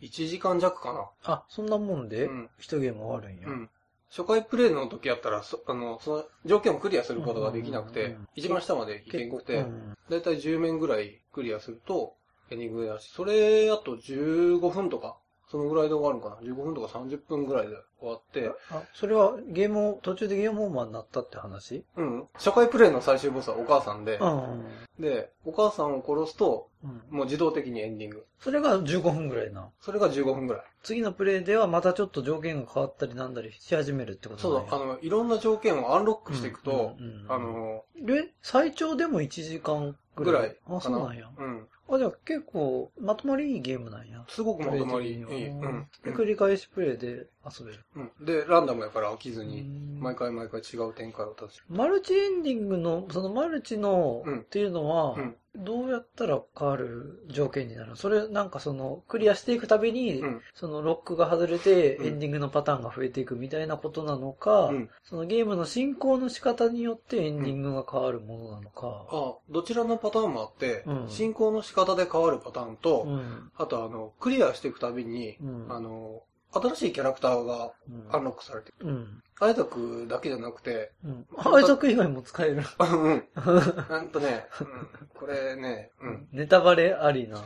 [0.00, 1.08] 1時間弱かな。
[1.24, 3.48] あ、そんなもんでうん、一ゲーム終わるんや。
[3.48, 3.70] うん。
[4.10, 12.14] 初回プレイの時やったら、そあの、その条件をクリアすることができなくて一番下まで行けんくて、うんだいたい10面ぐらいクリアすると、
[12.50, 15.16] エンディングだし、それあと15分とか、
[15.48, 21.84] そのぐらいで終わるのかな ?15 分とか30分ぐらいで終わって、あ、それはゲームを、途中でゲームオーバーになったって話？
[21.96, 22.24] うん。
[22.34, 24.64] 初回プレイの最終ボスはお母さんで、うん。
[24.98, 27.16] で、お母さんを殺すと、うん。
[27.16, 28.26] もう自動的にエンディング。
[28.40, 29.68] それが15分ぐらいな。
[29.80, 30.62] それが15分ぐらい。
[30.82, 40.32] 次のプレイではまたちょっと条件が変わったりなんだりし始めるってことそうだ、あの、いろんな条件をアンロックしていくと、うんうんうんあの、で、最長でも1時間ぐらい。
[40.32, 40.76] ぐらいかな。
[40.76, 41.30] あ、そうなんや。
[41.38, 41.68] うん。
[41.88, 44.24] あ、じゃあ結構、まとまりいいゲームなんや。
[44.28, 45.22] すごくまとまりいい。
[45.22, 45.86] うん。
[46.04, 47.84] で繰り返しプレイで遊べる。
[47.94, 48.26] うん。
[48.26, 51.62] で、ランダムやから飽きずうに、ん毎回毎回違う展開を立つ。
[51.68, 57.96] マルチエンディングの、そのマルチの、うんっていうのは、うんどうやったら変わる条件になるの？
[57.96, 60.40] それなんかその、クリアしていくたびに、うん。
[60.54, 64.90] そのロックが外れて、うんエンディングのパターンが増えていくみたいなことなのか、うん。
[65.02, 69.06] そのゲームの進行の仕方によってエンディングが変わるものなのか。
[69.10, 73.50] あ、どちらのパターンもあって、うん進行の仕方で変わるパターンと、うん。
[73.56, 78.86] あとあの、クリアしていくたびに、うんあの、新しいキャラクターがうんアンロックされてる。
[78.86, 79.22] うん。
[79.38, 81.26] アイザクだけじゃなくて、うん。
[81.36, 82.62] アイザック以外も使える。
[82.80, 83.28] うん。
[83.90, 86.28] なんとね、うん、これね、うん。
[86.32, 87.42] ネタバレありな。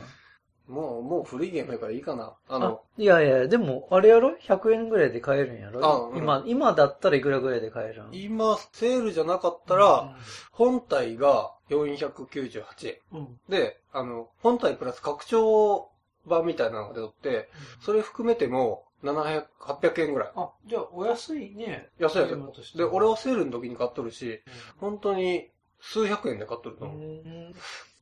[0.67, 2.37] もう、もう古いゲームやからいいかな。
[2.47, 5.85] ああの、いやいや、でも、あれやろ ?100 円ぐらいで買えるんやろ？
[5.85, 8.09] あうん今、今だったらいくらぐらいで買えるん？
[8.13, 10.15] 今、セールじゃなかったら、、
[10.53, 12.95] 本体が498円。
[13.11, 13.39] うん。
[13.49, 15.89] で、あの、本体プラス拡張
[16.25, 17.49] 版みたいなのが出とって、
[17.81, 20.31] それ含めても、700、800円ぐらい。
[20.35, 21.89] あ、じゃあ、お安いね。
[21.99, 24.41] 安いやつゲームとしてで、俺はセールの時に買っとるし、
[24.79, 26.99] 本当に数百円で買っとるとう思う。
[26.99, 27.55] ん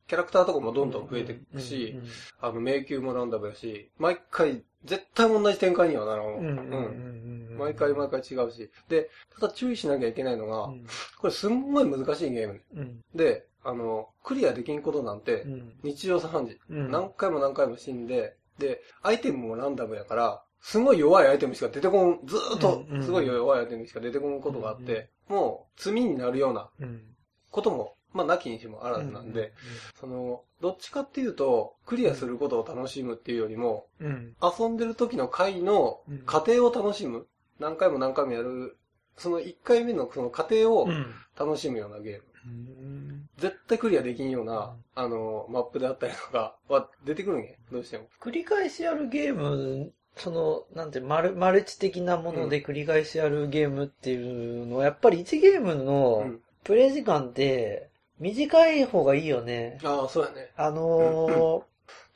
[0.06, 1.96] キャラクターとかもどんどん増えていくし、
[2.40, 6.26] あの、迷宮もランダムやし、毎回、絶対同じ展開にはならん。
[6.26, 6.42] うん。
[6.42, 7.50] うん。
[7.50, 7.56] うん。
[7.56, 8.70] 毎回毎回違うし。
[8.88, 9.08] で、
[9.38, 10.72] ただ注意しなきゃいけないのが、
[11.18, 12.60] これすんごい難しいゲーム。
[12.74, 13.04] うん。
[13.14, 15.72] で、あの、クリアできんことなんてう、ん。
[15.84, 16.58] 日常茶飯事。
[16.70, 16.90] うん。
[16.90, 27.02] 何回も何回も死んで、で、アイテムもランダムやから、すごい弱いアイテムしか出てこん、ずーっとすごい弱いアイテムしか出てこんことがあって、もう罪になるようなうん。
[27.50, 29.52] ことも、まあ、なきにしもあらずなんで、
[29.98, 34.36] その、どっちかっていうと、クリアすることを楽しむっていうよりも、うん。
[34.42, 37.26] 遊んでる時の回のうん過程を楽しむ。
[37.58, 38.76] 何回も何回もやる、
[39.16, 41.14] その1回目のその過程をうん。
[41.38, 42.22] 楽しむようなゲーム。
[42.44, 43.28] うん。
[43.38, 47.50] 絶対クリアできんような、あの、マップであったりとかは出てくるんや。
[47.72, 48.08] どうしても。
[48.20, 56.40] 繰り返しやるゲーム、その、なんて、マル、マルチ的なもので繰り返しやるゲームっていうのは、やっぱり1ゲームうのん。
[56.64, 59.78] プレイ時間って、短い方がいいよね。
[59.82, 60.50] ああ、そうやね。
[60.56, 61.62] あのー、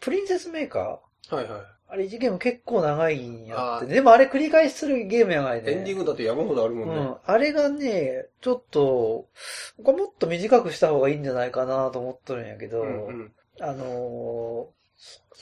[0.00, 1.60] プリンセスメーカーはいはい。
[1.88, 3.86] あれ1ゲーム結構長いんやって。
[3.86, 5.70] でもあれ繰り返しするゲームやがいね。
[5.70, 6.94] エンディングだって山ほどあるもんね。
[6.94, 7.16] うん。
[7.24, 9.28] あれがね、ちょっと、
[9.78, 13.32] 僕はもっと短くした方がいいんじゃないかなと思っとるんやけど、うんうん。
[13.60, 14.83] あのー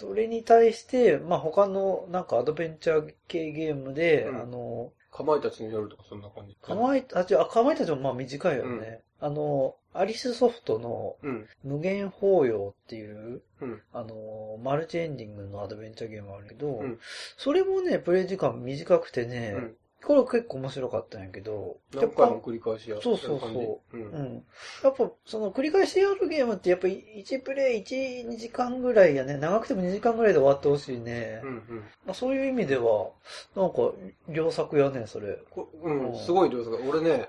[0.02, 6.56] そそれに対して、まあ、他のなんかアドベンチャー系ゲームで、うんあのかまいたちの夜とかそんな感じ。
[6.62, 9.02] ー、かまいたち、あ、かまいたちもまあ短いよね。
[9.20, 11.46] あのー、アリスソフトのうん。
[11.62, 13.82] 無限法要っていう、うん。
[13.92, 16.98] あのー、マルチエンディングのアドベンチャーゲームあるけど、うん
[17.36, 19.76] それもね、プレイ時間短くてね、うん。
[20.04, 23.46] これ結構面白かったんやけど、やっぱ何回も繰り返しやそうそうそ
[23.92, 24.10] ううん。
[24.10, 24.44] うん。
[24.82, 29.36] やっぱ、その繰り返しやるゲームって、やっぱ1プレイ1、2時間ぐらいやね。
[29.36, 31.40] 長くても2時間ぐらいで終わってほしいね。
[31.44, 31.76] うんうん。
[32.04, 33.10] まあ、そういう意味では、
[33.54, 33.92] なんか、
[34.28, 35.38] 良作やね、それ。
[35.50, 36.78] こうん、うんすごい量が。
[36.88, 37.28] 俺ね、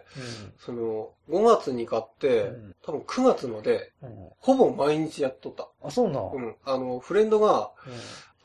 [0.57, 4.09] その、5月に買って、うん多分9月まで、うん。
[4.09, 4.29] うん。
[4.39, 5.69] ほぼ毎日やっとった。
[5.83, 6.23] あ、そうなん。
[6.23, 6.43] うん。
[6.43, 6.55] うん。
[6.65, 7.71] あの、フレンドが、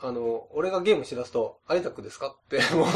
[0.00, 2.86] あの、俺がゲームしだすと、アイザックですかって、 もう、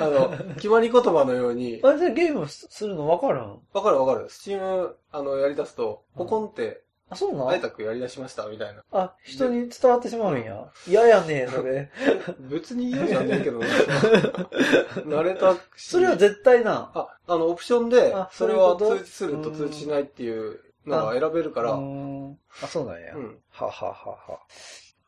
[0.00, 3.60] あの、決まり言葉のように、あれでゲームするの分からん？
[3.72, 4.28] わかるわかる。
[4.28, 7.48] スチーム、あの、やり出すと、ポコンって、あ、そうなん？
[7.48, 8.84] アイザックやり出しました、みたいな。
[8.92, 10.70] あ、人に伝わってしまうんや。
[10.86, 11.90] 嫌やねそれ。
[12.38, 13.66] 別に嫌じゃねえけどな。
[15.06, 15.88] 慣れたし。
[15.90, 16.92] それは絶対な。
[16.94, 19.04] あ、あの、オプションであ、それはそういうこと？
[19.04, 22.30] 通知すると通知しないっていうのが選べるから、うーうん。
[22.32, 22.38] ん。
[22.62, 23.14] あ、そうなんや。
[23.50, 24.40] はははは。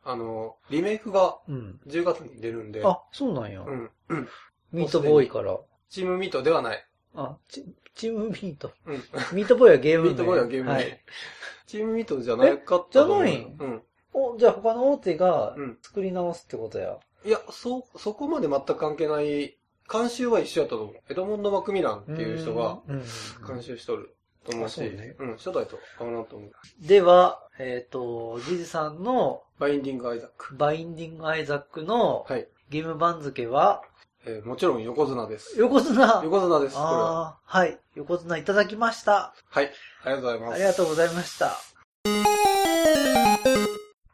[0.04, 1.80] あの、リメイクがうん。
[1.86, 3.60] 10月に出るんで、あ、そうなんや。
[3.60, 3.90] うん。
[4.08, 4.28] うん。
[4.72, 5.58] ミートボーイから。
[5.88, 6.86] チームミートではない。
[7.14, 8.72] あ、チチームミート。
[8.86, 8.96] うん。
[9.32, 11.66] ミートボーイはゲーム名ミートボーイはゲームはでい。。
[11.66, 13.26] チームミートじゃなかったと思う。
[13.26, 13.82] えじゃないうん。
[14.14, 16.98] お、じゃあ他の大手がうん作り直すってことや。
[17.24, 19.56] いや、そ、そこまで全く関係ない、
[19.90, 20.96] 監修は一緒やったと思う。
[21.10, 23.02] エドモンド・マクミランっていう人がうん、
[23.46, 26.52] 監修しとると思うし、ねうん、初代と変わらんと思う。
[26.80, 30.56] では、えっ、と、ジジさんのバインディング・アイザック。
[30.56, 32.48] バインディングアイザックのはい。
[32.70, 33.82] ゲーム番付は、
[34.24, 35.58] えーもちろん横綱です。
[35.58, 36.22] 横綱。
[36.24, 37.20] 横綱です、これは。
[37.20, 37.78] ああ、はい。
[37.94, 39.34] 横綱いただきました。
[39.50, 39.70] はい。
[40.04, 40.54] ありがとうございます。
[40.54, 41.56] ありがとうございました。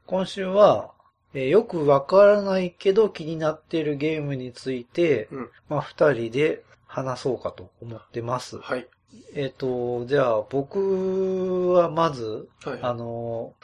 [0.06, 0.92] 今週は、
[1.34, 8.58] えーよくわからないけど気になっているゲームについて、うんまあ、二人で話そうかと思ってます。
[8.58, 8.88] はい。
[9.34, 12.78] えっ、と、じゃあ、僕はまず、はい。
[12.82, 13.54] あの、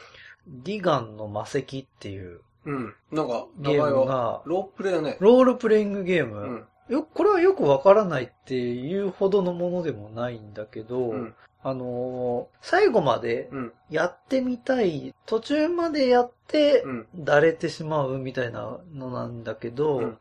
[0.63, 2.93] ギガンの魔石っていううん。
[3.11, 5.17] なんか、ゲームが、ロープレイだね。
[5.19, 6.39] ロールプレイングゲーム。
[6.89, 6.93] うん。
[6.95, 11.35] よ、これはよくわからないっていうほどのものでもないんだけど、うん。
[11.63, 13.73] あのー最後までうん。
[13.89, 17.07] やってみたい、途中までやってう、ん。
[17.15, 20.17] だれてしまうみたいなのなんだけど、うん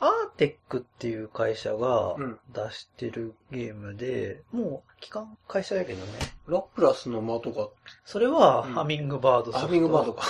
[0.00, 6.12] アーテックっていう会社がうん出してるゲームで、もう期間会社やけどね。
[6.46, 7.68] ラプラスの間とか、
[8.04, 10.24] それはうんハミングバードソフトハミングバードか。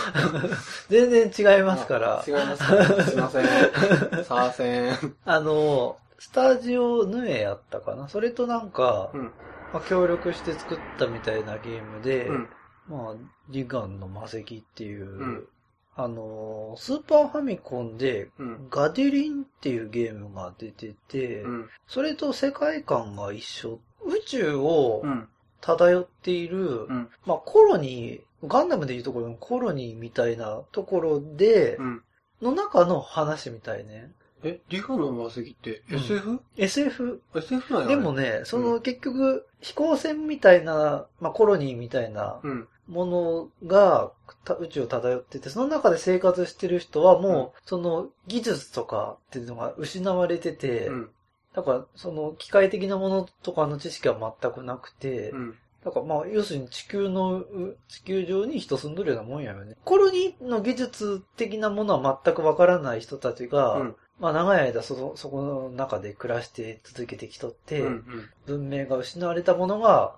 [0.88, 2.24] 全然違いますからあ。
[2.26, 3.44] 違いますかすいません。
[4.24, 5.16] さあせん。
[5.24, 9.32] あの、スタジオヌエやったかなそれとなんか、うん。
[9.72, 12.48] まあ、協力して作ったみたいなゲームで、うん。
[12.88, 13.14] まあ、
[13.48, 15.48] リガンの魔石っていう、ん
[15.96, 18.68] あの、スーパーファミコンで、うん。
[18.68, 21.68] ガディリンっていうゲームが出てて、うん。
[21.86, 23.78] それと世界観が一緒。
[24.04, 25.28] 宇宙をうん。
[25.60, 27.08] 漂っている、うん。
[27.24, 32.02] まあコロニー、ガンダムでいうところのコロニーみたいなところで、うん。
[32.42, 34.10] の中の話みたいね。
[34.42, 37.22] え、リガの魔石って SF?、SF。
[37.34, 42.68] SF なんやでも、ね、その結局、飛行船みたいな、まあコロニーみたいなうん。
[42.88, 44.12] ものが
[44.44, 51.10] た宇宙を漂ってて、その中で生活してる人はもう、その技術とかっていうのが失われてて、うん。
[51.54, 55.54] だからその機械的なものとかの知識は全くなくて、うん。
[55.84, 59.76] だからまあ、要するに地球の、う地球上に人住んどるようなもんやよね。
[59.84, 63.96] コロニーの技術的なものは全くわからない人たちが、うん。
[64.20, 68.04] まあ長い間その、そこの中で暮らして続けてきとって、うん。
[68.46, 70.14] 文明が失われたものが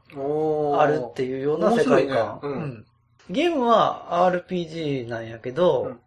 [0.78, 2.40] あるっていうような世界観。
[2.42, 2.86] ねうん
[3.28, 6.00] ゲームは RPG なんやけど、うん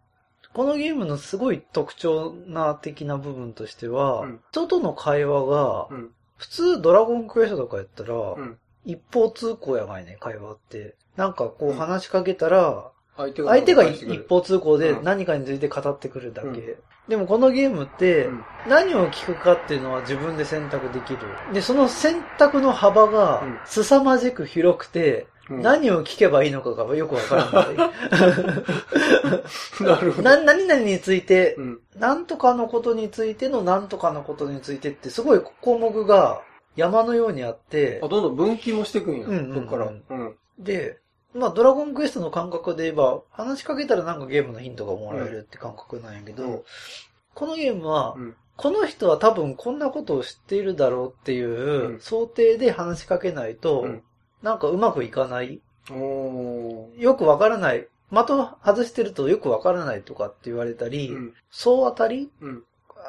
[0.52, 6.10] このゲームのすごい特徴な的な部分としては、うん人との会話が、うん。
[6.36, 8.58] 普通ドラゴンクエストとかやったら、うん。
[8.84, 10.96] 一方通行やがいね、会話って。
[11.16, 13.42] なんかこううん話しかけたら、相手
[13.74, 16.78] が一方通行でうん何かについて語ってくるだけ。
[17.10, 21.18] うんでもこのゲームってうん、何を聞くかっていうのは自分で選択できる。
[21.52, 25.30] で、その選択の幅がうん凄まじく広くて、うん
[25.62, 27.74] 何を聞けばいいのかがよくわからない。
[29.82, 30.24] なるほど。
[30.30, 31.80] な、何々について、うん。
[31.98, 36.40] なんとかのことについてのなんとかのことについてってすごい項目が
[36.76, 39.26] 山のようにあってあ、、どんどん分岐もしていくんや。
[39.26, 39.86] うんうんうんそっから。
[39.86, 40.36] うん。
[40.60, 41.00] で、
[41.34, 46.62] まあドラゴンクエストの感覚で言えば、話しかけたらなんかゲームのヒントがもらえるって感覚なんやけど、うん
[47.32, 48.36] このゲームは、うん。
[48.56, 54.02] この人は多分こんなことを知っているだろうっていううん想定で話しかけないと、うん
[54.42, 55.60] なんかうまくいかない。
[56.98, 57.86] よくわからない。
[58.10, 58.26] 的
[58.64, 61.34] 外してるとよくわからないとかって言われたり、うん。
[61.50, 62.30] 総当たり？
[62.40, 62.64] うん。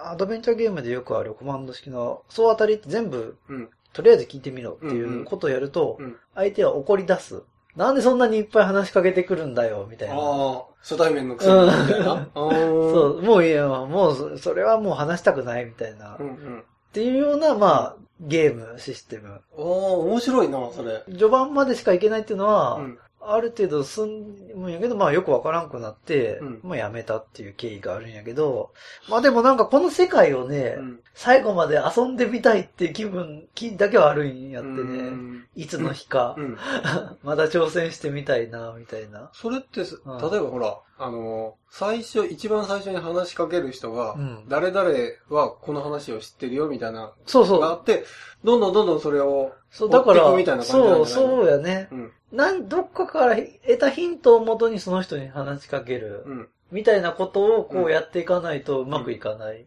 [0.05, 3.69] アドベンチャーゲームでよくあるコマンド式の総当たりって全部うん。
[3.93, 6.15] とりあえず聞いてみろっていんうことをやると、うん。
[6.35, 7.43] 相手は怒り出す。
[7.75, 10.15] なんでそんなにいっぱい話しかけてくるんだよ、みたいな。
[10.15, 12.27] ああ、初対面のくせにみたいな？
[12.35, 16.13] そう、もういいや、もうそそれはもう話したくないみたいな。
[16.13, 16.63] っうんうん。
[16.93, 19.29] ていうような、まあ、ゲームシステム。
[19.29, 21.03] ああ、面白いな、それ。
[21.07, 22.99] 序盤までしかいけないっていうのは、うん。
[23.23, 28.71] ある程度進むんやけど、まあよくわからんくなって、うんもうやめたっていう経緯があるんやけど、
[29.09, 30.99] まあでもなんかこの世界をね、うん。
[31.13, 35.09] 最後まで遊んでみたいっていう気分、気だけはあるんやってうね。
[35.09, 36.57] んいつの日か、うん。
[37.21, 39.29] まだ挑戦してみたいな、みたいな。
[39.33, 44.89] それって例えばほら、あのー、最初、一番最初に話しかける人が、うん誰々
[45.29, 47.59] はこの話を知ってるよ、みたいな、そうそう。
[47.59, 48.05] があって、
[48.43, 50.23] どんどんどんどんそれを、そう、だから
[50.63, 51.87] そう、そうやね。
[51.91, 52.11] うん。
[52.31, 56.23] なん、どっかから得たヒントをもとにその人に話しかける。
[56.25, 56.49] うん。
[56.71, 59.65] みたいなことをこううんやっていかないとうまくいかない。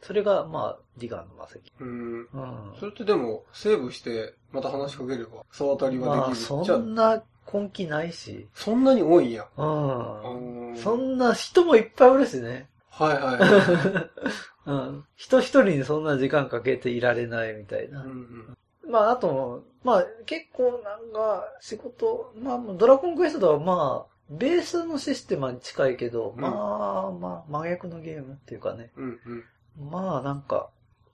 [0.00, 1.60] それが、まあ、ディガンの魔石。
[1.80, 2.20] うん。
[2.20, 2.28] うん。
[2.78, 6.46] それってでも、セーブして、また話しかければ、総当たりはできる。
[6.56, 8.48] まあ、そんな根気ないし。
[8.54, 9.46] そんなに多いんや。
[9.56, 10.70] うん。
[10.70, 12.68] うんそんな人もいっぱいおるしね。
[12.90, 14.08] はいはいは
[14.66, 14.70] い。
[14.70, 15.04] うん。
[15.16, 18.02] 人一人にそんな時間かけていられないみたいな。
[18.02, 18.55] うんうん
[18.96, 28.90] まあ、あと、まあ、結構なんか、仕事、まあ、ドラゴンクエストはまあ、ベースのシステムに近いけど、うんまあ、まあ、真逆のゲームっていうかね。
[28.96, 29.44] うんうん
[29.90, 30.70] まあ、なんか、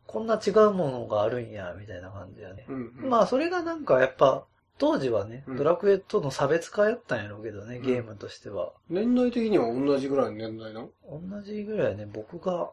[0.07, 2.65] こんな違うものがあるんや、みたいな感じやね。
[2.69, 3.11] うんうん。
[3.11, 4.45] まあ、それがなんかやっぱ、
[4.79, 8.73] 当時はね、うんドラクエとの差別化やったんやろうけどね、んゲームとしては。
[8.89, 10.91] 年代的には同じぐらいの年代なの？
[11.11, 12.71] 同じぐらいやね、僕が、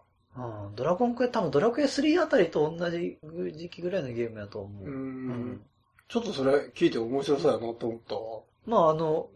[0.68, 3.18] うん、ドラゴンクエ、多分ドラクエ3あたりと同じ
[3.56, 4.84] 時期ぐらいのゲームやと思う。
[4.84, 5.62] うーうんん。
[6.08, 8.42] ちょっとそれ聞いて面白そうやなと思ったわ。
[8.66, 9.30] まああの、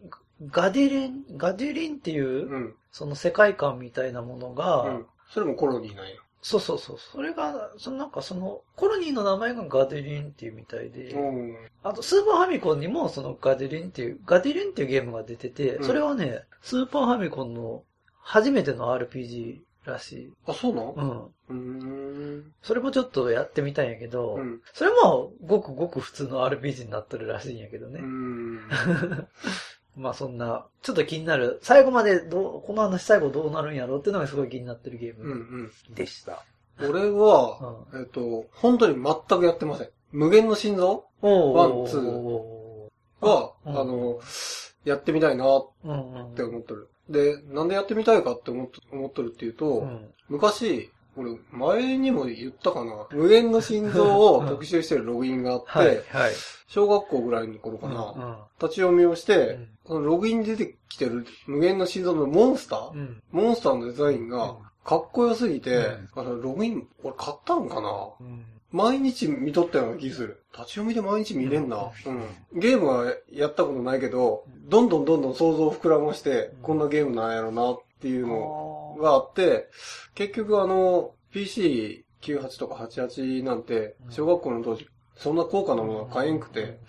[0.46, 2.74] ガディリン、ガディリンっていう、うん。
[2.90, 5.06] その世界観みたいなものが、うん。
[5.30, 6.14] それもコロニーなんや。
[6.42, 11.56] そうそうそう、それが、そのなんかその、コロニーの名前がガディリンっていうみたいで、うん。
[11.82, 17.82] あとスーパーファミコンにもそのガディリンっていう、ガディリンっていうゲームが出てて、うんそれはね、スーパーファミコンの
[18.20, 20.32] 初めての RPG らしい。
[20.46, 21.24] あ、そうなんうん。
[21.26, 21.54] うー
[22.38, 22.52] ん。
[22.62, 24.60] それもちょっとやってみたいんやけど、うん。
[24.72, 28.00] それもごくごく普通の RPG になってるらしいんやけどね。
[28.00, 28.60] うーん。
[29.96, 31.60] まあそんな、ちょっと気になる。
[31.62, 35.94] 最後までどう、この話最後どうなるんやろうっていうのがすごい気になってるゲーうんうムん。
[35.94, 36.42] でした。
[36.80, 39.90] 俺は、 えっと、本当に全くやってません。
[40.10, 41.04] 無限の心臓？
[41.22, 44.20] おワンツーーは、うんあの、
[44.84, 46.34] やってみたいなっうんうん。
[46.34, 46.88] て思ってる。
[47.08, 50.08] で、なんでやってみたいかって思っ思ってるっていうと、うん。
[50.28, 56.32] 昔、俺、前にも言ったかな、無限の心臓を特集してるログインがあって、はい、はい。
[56.66, 63.22] 小学校ぐらいの頃かな、うん立ち読みをして、うんそのログインに出てきてる無限の心臓のモンスター、うん。
[63.30, 68.46] モンスターのデザインがかっこよすぎて、うんあのログイン、俺買ったんかなうん。
[68.74, 70.42] 毎日見とったような気する。
[70.52, 71.76] 立ち読みで毎日見れんな。
[71.76, 72.12] うう
[72.56, 72.60] ん。
[72.60, 79.68] ゲームはやったことないけど、どんどんどんどん想像を膨らまして、うんこんなゲームなんやろなっていうのあがあって、
[80.16, 86.80] 結局あの、PC98 とか88なんて、小学校の当時、そんな高価なものは買えんくて、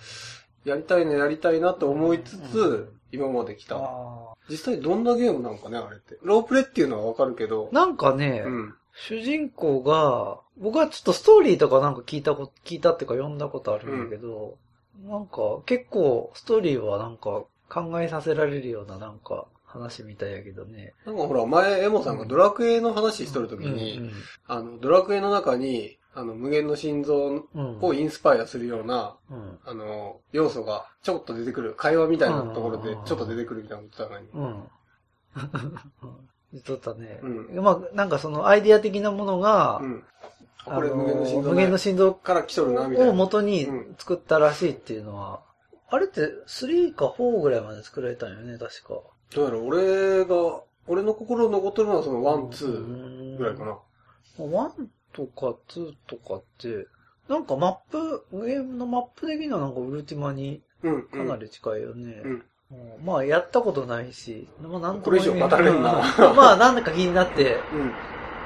[0.66, 3.76] やりたいな、やりたいなと思いつうつ、今まで来た。
[3.78, 6.18] あ実際どんなゲームなんかね、あれって。
[6.24, 8.76] ロープレっていうのはわかるけどー、なんかね、うん。
[8.96, 14.58] 主人公が、僕はちょっとストーリーとかなんか聞いたこと、聞いたっていうか読んだことあるんだけど、
[15.08, 15.36] なんか
[15.66, 20.94] 結構ストーリーはなんか考えさせられるようななんか話みたいやけどね。
[21.06, 24.12] なんかほら、前、エモさんがドラクエの話しとるときに、うん
[24.48, 27.44] あの、ドラクエの中に、あの、無限の心臓うん。
[27.54, 27.80] うん。
[27.82, 29.60] をインスパイアするような、うん。
[29.66, 31.74] あの、要素がちょっと出てくる。
[31.74, 34.48] 会話みたいなところでうんちょっと出てくるみたいなこと言ってたの？
[34.48, 34.70] に。
[36.06, 36.30] うん。
[36.54, 37.20] 言っとったね。
[37.22, 40.04] うまあ、なんかそのアイディア的なものが、うん。
[40.68, 43.12] あこれ無限の心臓無限の心臓から来とるな、みたいな。
[43.12, 43.68] を元に
[43.98, 45.42] 作ったらしいっていうのは、
[45.90, 49.02] あれって3か4ぐらいまで作られたんよね、確か。
[49.34, 53.78] どうやら俺が、俺の心に残ってるのはそのワン、ツうーんぐらいかな。
[54.38, 56.88] 1とか2とかって、
[57.30, 60.62] なんかマップ、ゲームのマップ的にはなんかウルティマに。
[61.12, 62.22] かなり近いよね。
[62.24, 62.32] うん。
[62.32, 62.44] うん
[63.04, 67.90] まあ、やったことないし、まあ、なんとこれ以上語れんなうんまあ、なんだか気になって、うん。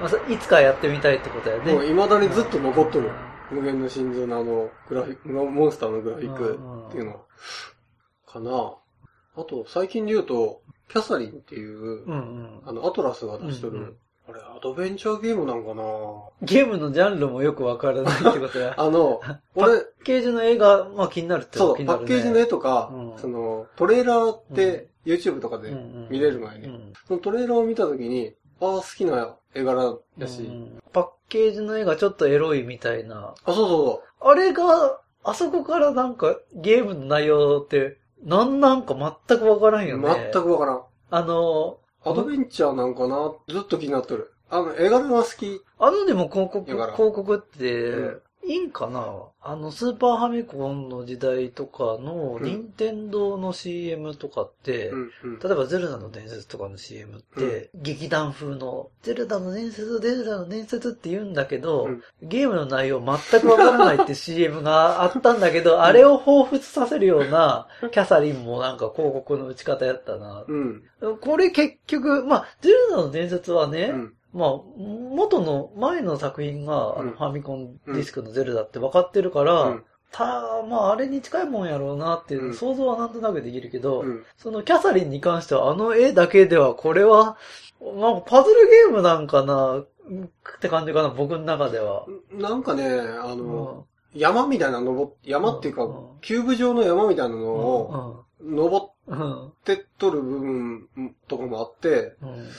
[0.02, 1.74] まあ、いつかやってみたいってことやね。
[1.74, 3.10] もう未だにずっと残っとる。
[3.52, 6.60] 無限の心臓のあの、グラフィック、モンスターのグラフィック
[6.90, 7.20] っていうのは、
[8.28, 8.76] かな。
[9.36, 12.62] あと、最近で言うと、キャサリンっていう、うんうん。
[12.66, 13.98] あの、アトラスが出しとる、
[14.30, 15.84] あれ、アドベンチャーゲームなんかな？
[16.42, 18.76] ゲームのジャンルもよくわからないってことや。
[18.78, 21.86] あの、パ俺ッ、ケージの映画、まあ気になるってそう。
[21.86, 25.72] パッケージの絵とか、うんその、トレーラーって YouTube とかで
[26.10, 33.36] 見れる前に、うんそのトレーラーを見たときに、ああ、好きな絵柄やし、うんパッケージの絵がちょっとエロいみたいな。
[33.46, 38.96] あ、そうそあれが、あそこからなんかゲームの内容って、なんなんか
[39.28, 40.30] 全くわからんうよね。
[40.34, 40.82] 全くわからん。
[41.12, 44.34] あの、アドベンチャーなんかなずっと気になってる。
[44.50, 45.62] あの、絵柄が好き。
[45.78, 49.28] あのでも広告、広告ってうん、いいんかな？
[49.42, 55.40] あの、スーパーファミコンの時代とかの、うん任天堂の CM とかって、うんうん。
[55.40, 70.46] 例えばゼルダの伝説とかの CM って、劇団風の、ゼルダの伝説、ゼルダの伝説って言うんだけど、うんゲームの内容全くわからないって CM があったんだけど、あれを彷彿させるような キャサリンもなんか広告の打ち方やったな。
[70.48, 70.84] うん。
[71.22, 74.14] これ結局、まあ、ゼルダの伝説はね、うん。
[74.34, 77.08] まあ、元の前の作品が、あうん。
[77.08, 79.84] のファミコンディスクのゼルダって分かってるから、うん。
[80.12, 82.54] た、まあ、あれに近いもんやろうなっていううん。
[82.54, 84.26] 想像はなんとなくできるけど、うん。
[84.38, 87.38] そのキャサリンに関してはあの絵だけではこれは、
[87.82, 89.88] なんかパズルゲームなんかなっ
[90.60, 92.06] て感じかな、僕の中では。
[92.32, 94.20] なんかね、あうの、ん。
[94.20, 102.50] 山みたいな登っ、山っていうかうん、キューブ状の山みたいなのを、登ってっとる部分とかもあって、うん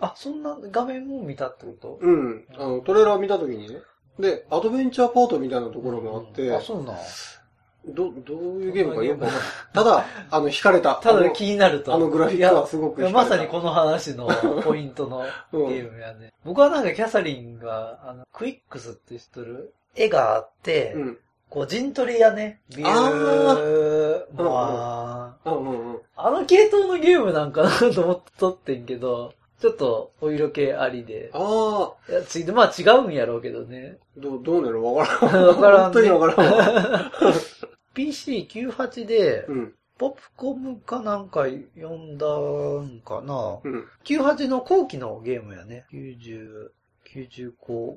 [0.00, 1.98] あ、そんな画面も見たってこと？
[2.00, 2.44] うん。
[2.56, 3.80] あの、トレーラーを見たときにね。
[4.18, 6.96] で、アドベンチャーパートみたいなところもあって、あ、そうなん。
[7.86, 9.46] ど、どういうゲームかよくわかんない。
[9.74, 10.94] ただ、あの、惹かれた。
[11.02, 11.94] ただ気になると。
[11.94, 13.18] あのグラフィックはすごく惹かれた。
[13.18, 14.28] まさにこの話の
[14.64, 15.22] ポイントの
[15.52, 16.32] ゲームやね。
[16.44, 19.74] 僕はなんかキャサリンが、あの、クイックスって知っとる？
[19.94, 21.18] 絵があって、うん。
[21.50, 23.10] こう陣取りやね、ビュー、あ、
[25.44, 26.00] うんうんうん。
[26.16, 31.30] あの系統のゲームなんかなと思っとってんけど、ちょっとお色気ありで。
[31.32, 33.98] ああ、いやついまあ違うんやろうけどね。
[34.16, 35.46] どう、どうなるわからん。
[35.48, 37.12] わからんね本当にわからんわ。
[37.94, 39.74] PC98 で、うん。
[39.96, 41.46] ポップコムかなんか
[41.76, 43.60] 読んだんかな。
[43.62, 43.86] うん。
[44.04, 45.86] 98の後期のゲームやね。
[45.92, 46.70] 90、
[47.14, 47.52] 95、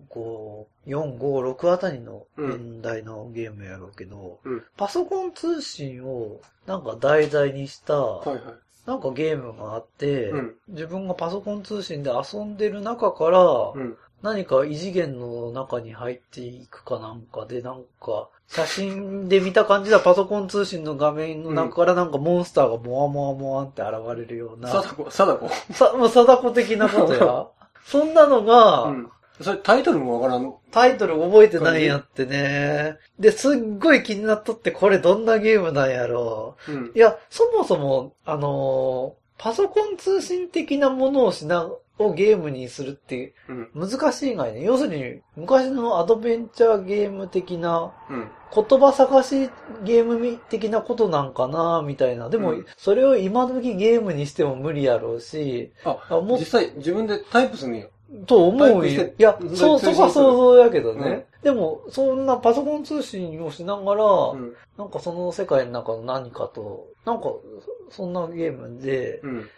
[0.09, 8.41] 5、4、5、6あたりの年代のゲームやろうけど、うんパソコン通信をなんか題材にした、はいはい。
[8.87, 13.39] なんかゲームがあって、うん自分がパソコン通信で遊んでる中から、
[13.75, 13.97] うん。
[14.23, 25.73] 何か異次元の中に入っていくかなんかで、なんか、写真で見た感じではパソコン通信の画面の中からなんかモンスターがモワモワモワンって現れるような、貞子、貞子。
[25.73, 27.47] さ、もう貞子的なことや。
[27.85, 29.11] そんなのが、うん。
[29.41, 30.53] それタイトルもわからん。
[30.71, 32.97] タイトル覚えてないんやってね。
[33.19, 36.91] で、すっごい気になっとって、これどんなゲームなんやろうんう。
[36.95, 36.99] い。
[36.99, 41.69] や、そもそも、あのーパソコン通信的なものをしな、
[41.99, 43.69] をゲームにするってうん。
[43.89, 44.63] 難しいがいね。
[44.63, 48.27] 要するに、昔のアドベンチャーゲーム的な、うん。
[48.53, 49.49] 言葉探し
[49.83, 52.29] ゲーム的なことなんかな、みたいな。
[52.29, 57.89] でも、うんそれを今時ゲームにしても無理やろうし、あ、あもう実際自分でタイプするんよ。
[58.25, 61.25] と思ういやうん、そう、そこは想像やけどね。
[61.43, 64.53] でも、そんなパソコン通信をしながら、うん。
[64.77, 67.33] なんかその世界の中の何かと、なんか、
[67.89, 69.49] そんなゲームでうん。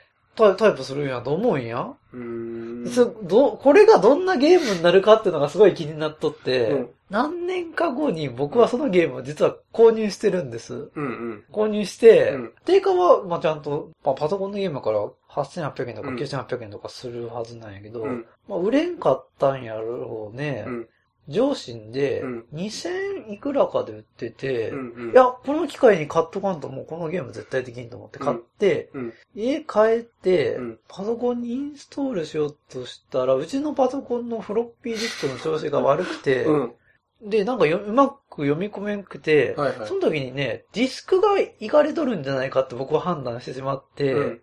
[0.56, 1.94] タイプするんやと思うんや。
[2.14, 2.88] うーん。
[2.88, 10.76] そどこれがどんなゲームになるかっていうのがすごい気になっとって、うん何年か後に僕はそのゲームを実は購入してるんです。
[10.76, 11.44] うんうん。
[11.52, 18.26] 購入して、うん定価は、まあ、ちゃんと、まあ、パソコンのゲームから8800円とかうん9800円とかするはずなんやけど、うん。
[18.48, 20.66] まあ、売れんかったんやろうね。
[20.68, 20.88] うん。
[21.30, 25.12] 上信でうん、2000いくらかで売ってて、うんうん。
[25.12, 29.14] いや、この機会に買っとかんともうこのゲーム絶対できんと思って買って、うん。
[29.36, 36.74] 家帰って、うんパソコンにインストールしようとしたら、うちのパソコンのフロッピーディスクの調子が悪くて、うん。
[37.22, 44.42] で、なんかようまく読み込めんくて、はいはいその時にね、ディスクがいかれとるんじゃないかって僕は判断してしまって、うん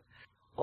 [0.59, 0.63] あ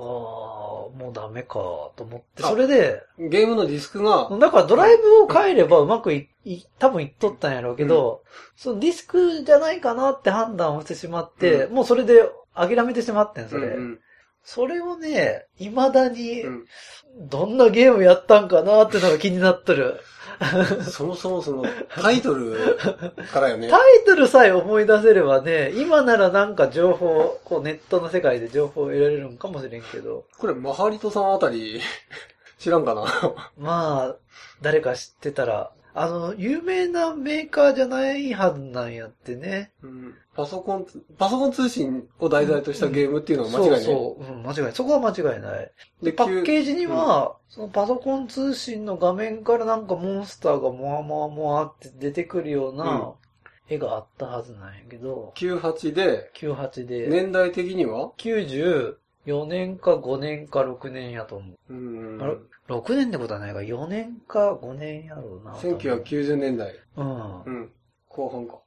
[0.90, 8.22] もうダメかと思って、あそれで、ゲームのディスクが、だからドライブを変えればうまくい、い多分いっとったんやろうけど、
[8.56, 12.22] そのディスクじゃないかなって判断をしてしまって、うもうそれで
[12.54, 13.68] 諦めてしまってん、それ。
[13.68, 13.98] うん
[14.46, 16.64] それをね、未だにう、ん
[17.16, 20.00] どんなゲームやったんかなってのが気になっとる。
[20.40, 21.64] うんそもそもその、
[22.00, 22.76] タイトル
[23.32, 23.68] からよね。
[23.68, 31.80] タイトルさえ思い出せればね、今ならなんか情報、こうネットの世界で情報を得られるんかもしれんけど、これ、マハリトさんあたり、
[32.58, 33.04] 知らんかな？
[33.58, 34.16] まあ、
[34.62, 39.70] 誰か知ってたら、あの、有名なメーカーじゃないはずなんやってね。
[39.82, 43.80] うんパソコン、パソコン通信を題材としたゲームっていうのは間違いない？
[43.82, 44.72] そうそう、うん、間違いない。
[44.72, 45.70] そこは間違いない。
[46.02, 53.12] で、でパッケージには、そのパソコン通信の画面からなんかモンスターがモワモワモワって出てくるよううんな
[53.68, 58.96] 絵があったはずなんやけど、98で、98で、年代的には？94
[59.46, 61.74] 年か5年か6年やと思う。
[61.74, 62.36] うんあれ
[62.68, 65.54] ?6 年ってことはないが、4年か5年やろうな。
[65.54, 66.74] 1990年代。
[66.96, 67.06] うん。
[67.06, 67.70] うんうん。
[68.08, 68.58] 後半か。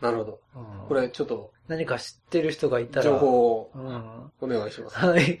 [0.00, 0.40] なるほど。
[0.56, 3.04] うんこれ、ちょっと、何か知ってる人がいたら。
[3.04, 4.32] 情報をうん。
[4.40, 4.96] お願いします。
[4.96, 5.40] はい。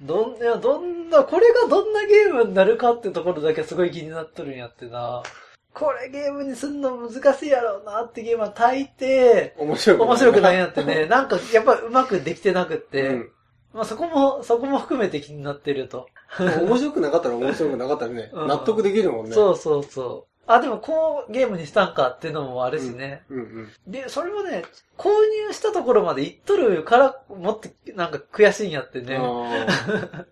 [0.00, 5.22] どん、いや、どんな、これがどんなゲームになるかってところだけすごい気になっとるんやってな。
[5.74, 11.06] これゲームにすんの難しいやろうなってゲームは大抵、面白く面白くないいなってね。
[11.10, 13.08] なんか、やっぱうまくできてなくって。
[13.08, 13.32] うん。
[13.72, 16.08] まあそこも、そこも含めて気になってると。
[16.38, 19.32] 面白くなかったら面白くなかったらね、うん納得できるもんね。
[19.32, 20.37] そうそうそう。
[20.48, 23.22] あ、でもこうゲームにしたんかっていうのもあるしね。
[23.28, 23.68] うんうん。
[23.86, 24.64] で、それもね、
[24.96, 29.18] 購入したところまで行っとるから、もっとなんか悔しいんやってね。
[29.20, 30.24] あ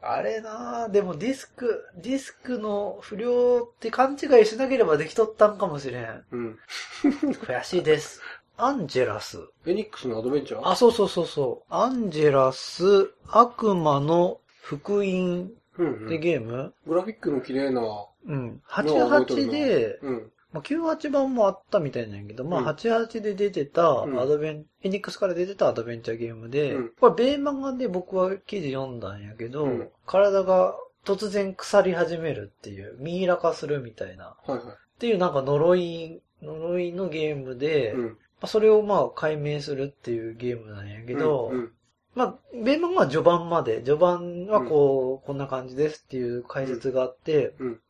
[0.16, 6.04] あれなぁ、でもディスク、ディスクの不良って勘違いしなければできとったんかもしれん。
[6.04, 6.58] ーうん。
[7.44, 8.20] 悔しいです。
[8.56, 9.38] アンジェラス。
[9.66, 10.68] エニックスのアドベンチャー？
[10.68, 11.72] あ、そうそうそうそう。
[11.74, 16.06] アンジェラス、悪魔の福音うんうん。
[16.06, 17.80] ってゲーム、グラフィックの綺麗な
[18.24, 20.32] うん、のは覚えとる88なで、うん。
[20.52, 22.68] まあ、98版もあったみたいなんやけど、まうん。
[22.68, 24.14] あ、88で出てたアうん。
[24.14, 26.92] ドベン、フェニックスから出てたアドベンチャーゲームで、うん。
[27.00, 29.88] これ、ベーマガで僕は記事読んだんやけど、うん。
[30.06, 37.94] 体が突然腐り始めるっていう、ミイラ化するみたいな、はいはっていうなんか呪い、呪いのゲームで。
[37.96, 41.72] まあ、それをまあ解明するっていうゲームなんやけど、うんうん
[42.14, 47.80] まあ、ベーマガは序盤まで、序盤はこう、こんな感じですっていう解説があって、うん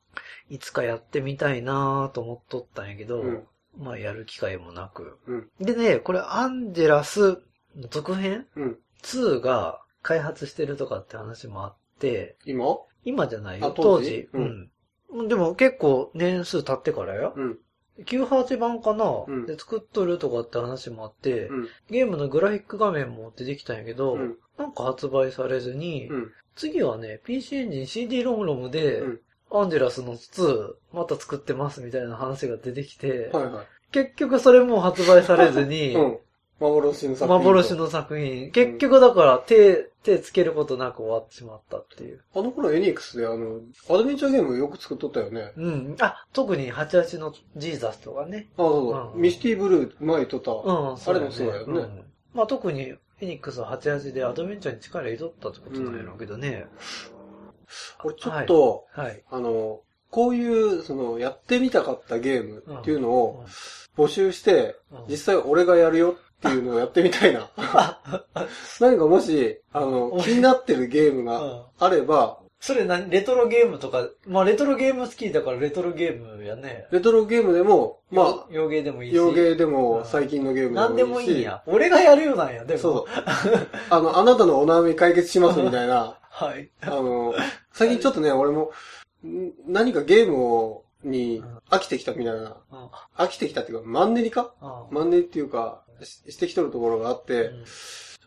[0.50, 3.42] いつかやってみたいなと思っとったんやけど、うん
[3.78, 5.18] まあやる機会もなく。
[5.26, 7.42] うんでね、これアンジェラス
[7.74, 8.78] の続編うん。
[9.02, 12.76] 2が開発してるとかって話もあって、今？
[13.04, 14.28] 今じゃないよ、あ当時？
[14.32, 14.68] 当時。
[15.10, 15.28] うん。
[15.28, 17.32] でも結構年数経ってからよ。
[17.34, 17.58] うん。
[18.00, 21.68] 98版かな、うんで作っとるとかって話もあって、うん。
[21.90, 24.36] ゲームのグラフィック画面も出てきたんやけど、うん。
[24.58, 26.32] なんか発売されずに、うん。
[26.56, 29.20] 次はね、PC エンジン CD ロムロムで、うん
[29.54, 33.66] アンジェラスの2、また作ってますみたいな話が出てきて、はいはい。
[33.92, 36.18] 結局それも発売されずに、うん。
[36.62, 37.44] 幻の作品と。
[37.44, 38.50] 幻の作品。
[38.50, 42.22] 結局だから手、手つけることなく終わってしまったっていう。
[42.34, 43.60] あの頃エニックスであの、
[43.90, 45.52] アドベンチャーゲームよく作っとったよね。
[45.56, 45.96] うん。
[46.00, 48.48] あ、特に88のジーザスとかね。
[48.56, 49.12] あ、そうそう。
[49.14, 50.52] うんミスティブルー前とった。
[50.52, 52.04] うん、あれもそうだよねん
[52.34, 56.66] まあ特にフェニックスは88でアドベンチャーに力入れとったってことなんやろうけどね。
[58.04, 59.22] 俺ちょっと、はい。
[59.30, 63.46] あの、こういう、その、やってみたかったゲームっていうのを
[63.96, 67.48] 募集して、うん実際俺がやるよっていうのをやってみたいな。
[68.80, 73.10] 何かもし、あの、気になってるゲームうんがあれば、それ何？
[73.10, 76.86] レトロゲームとか、まあレトロゲーム好きだからレトロゲームやね。
[76.92, 79.16] レトロゲームでも、まあ、洋芸でもいいし。
[79.16, 81.30] 洋芸でうんも最近のゲームでもいいし。
[81.30, 81.62] 何でもいいんや。
[81.66, 82.80] 俺がやるようなんや、でも。
[82.80, 83.04] そう。
[83.90, 86.70] あの、あなたのお悩み解決しますみたいな、 はい。
[86.82, 87.34] あの、
[87.72, 88.70] 最近ちょっとね、俺も、
[89.26, 92.52] ん何かゲームを、に飽きてきたみたいな、うん
[93.16, 94.54] 飽きてきたっていうか、マンネリか？
[94.60, 97.64] うんマンネリっていうか、ししてきとるところがあって、うん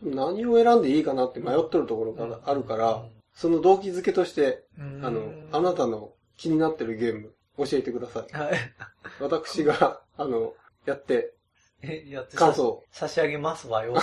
[0.02, 3.02] 何を選んでいいかなって迷っとるところがあるから、
[3.34, 5.22] その動機づけとして、うんあの、
[5.52, 8.36] あなたの気になってるゲーム、教えてください。
[8.38, 8.58] はい。
[9.20, 10.52] 私が、 あの、
[10.84, 11.32] やって、
[11.82, 12.82] え、やって感想。
[12.92, 13.94] 差し上げますわよ。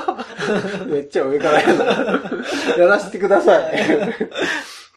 [0.86, 1.84] めっちゃ上からやな。
[2.76, 3.74] やらせてください。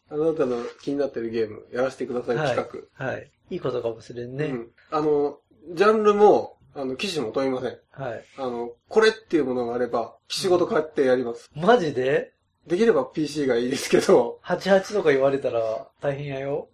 [0.10, 3.32] あなたの気になってるゲーム、やらせてください、はい企はい。
[3.50, 4.50] いいことかもしれんね。
[4.50, 4.54] 画。
[4.54, 4.72] うん。
[4.92, 5.40] あの、
[5.74, 7.78] ジャンルも、あの、機種も問いません。
[7.92, 8.24] はい。
[8.38, 11.50] あの、これっていうものがあれば、機種ごと買ってやります。
[11.56, 12.34] マジで？
[12.68, 16.70] できれば PC がいいですけど、88とか言われたら大変やよ。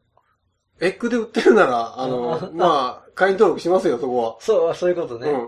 [0.79, 4.37] エッグで売ってるなら、あの、あまあ、会員登録しますよ、そこは。
[4.39, 5.29] そう、そういうことね。
[5.29, 5.47] うんあ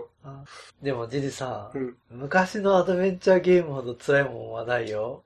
[0.82, 1.96] でも、ジジさん、うん。
[2.10, 5.22] 昔のアドベンチャーゲームほど辛いもんはないよ。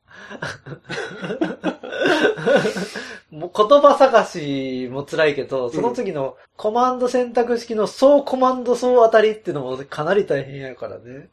[3.30, 11.28] もう言葉探しも辛いけど、その次のコマンド選択式の総コマンド総当たりっていうのもかなり大変やからね。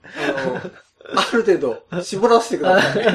[1.16, 3.05] ある程度、絞らせてください。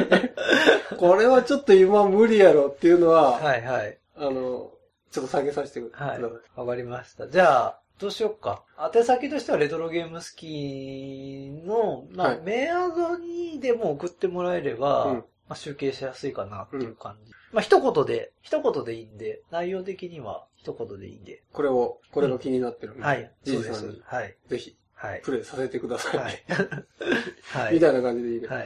[0.96, 3.98] これはちょっと今無理やろっていうのは、はいはい。
[4.16, 4.70] あの、
[5.10, 6.04] ちょっと下げさせてくださ。
[6.06, 6.22] はいい。
[6.56, 7.28] わかりました。
[7.28, 8.64] じゃあ、どうしよっか。
[8.94, 17.32] 宛先としてはレトロゲーム好きの、まあ、はいメアドにでも送ってもらえれば、うんまあ、集計しやすいかなっていう感じ。
[17.52, 21.42] まあ、一言で、一言でいいんで、内容的には一言でいいんで。
[21.52, 23.30] これを、これが気になってるんで、はい。
[23.42, 24.02] じそうですいさんに。
[24.04, 24.36] はい。
[24.46, 25.20] ぜひ、はい。
[25.22, 26.18] プレイさせてください。
[26.18, 26.44] はい。
[27.52, 27.74] はい。
[27.74, 28.46] みたいな感じでいいね。
[28.46, 28.64] はいは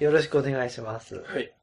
[0.00, 0.04] い。
[0.04, 1.14] よろしくお願いします。
[1.16, 1.54] はい。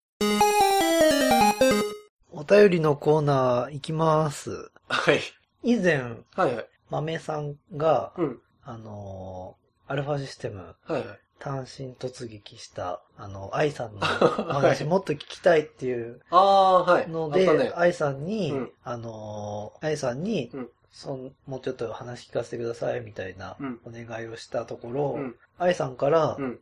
[2.31, 4.71] お便りのコーナー行きます。
[4.87, 5.19] はい。
[5.63, 5.99] 以前、
[6.35, 6.67] はいはい。
[6.93, 8.39] 豆さんが、うん。
[8.63, 11.19] あのーアルファシステムはいはい。
[11.39, 14.03] 単身突撃した、あの、愛さんのお
[14.53, 17.09] 話もっと聞きたいっていうああ、はい。
[17.09, 26.59] ねで、愛さんに、うんあのー愛さんに、うんそんもうちょっと話聞かせてくださいみたいなうんお願いをしたところ、うん愛さんからうん。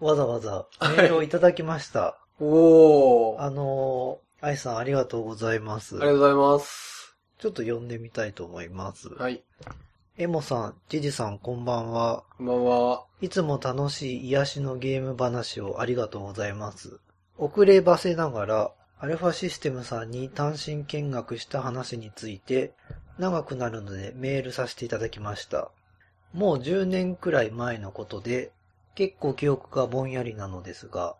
[0.00, 0.66] わざわざ
[0.96, 2.18] メールをいただきました。
[2.40, 3.40] おー。
[3.40, 6.00] ああのー愛さんありがとうございますり。
[6.00, 6.95] がとうございます。
[7.38, 9.10] ちょっと読んでみたいと思います。
[9.10, 9.42] はい。
[10.16, 12.24] エモさん、ジジさんこんばんは。
[12.38, 13.04] こんばんは。
[13.20, 16.98] いつも楽しい癒しのゲーム話をありがとうございます。
[17.36, 22.72] 遅ればせながら、アルファシステムさんに単身見学した話について、
[23.18, 25.70] 長くなるのでメールさせていただきました。
[26.32, 28.52] もう10年くらい前のことで、
[28.94, 31.16] 結構記憶がぼんやりなのですが、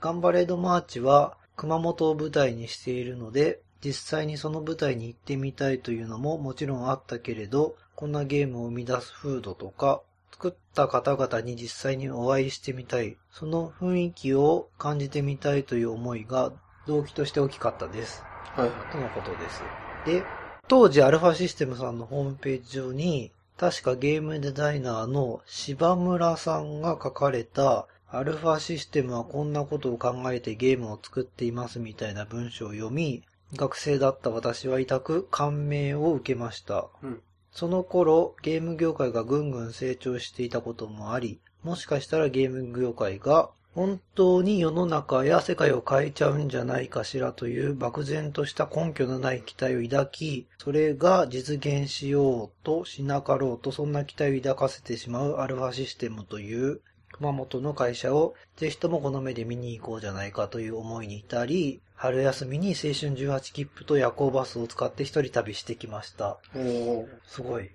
[0.00, 10.02] ガンバレードマーチは熊本を舞台にしているので、実際にその舞台に行ってみたいというのももちろんあったけれど、こんなゲームを生み出す風土とか、
[10.32, 16.52] 作った方々に実際にお会いしてみたい、その雰囲気を感じてみたいという思いが
[16.86, 18.22] 動機として大きかったです。
[18.54, 18.92] はいはい。
[18.92, 19.62] とのことです。
[20.06, 20.22] で、
[20.68, 33.22] 当時アルファシステムさんのホームページ上に、確かゲームデザイナーの柴村さんが書かれた、アルファシステムはこんなことを考えてゲームを作っていますみたいな文章を読み、
[33.54, 36.88] 学生だった私は痛く感銘を受けました。
[37.02, 56.80] うんその頃、ゲーム業界がぐんぐん成長していたこともあり、もしかしたらゲーム業界が本当に世の中や世界を変えちゃうんじゃないかしらという漠然とした根拠のない期待を抱き、それが実現しようとしなかろうとそんな期待を抱かせてしまうアルファシステムという
[57.12, 66.38] 熊本の会社をぜひともこの目で見に行こうじゃないかという思いに至り、春休みに青春18切符と夜行バスを使って一人旅してきました。
[66.54, 67.06] おー。
[67.26, 67.70] すごい。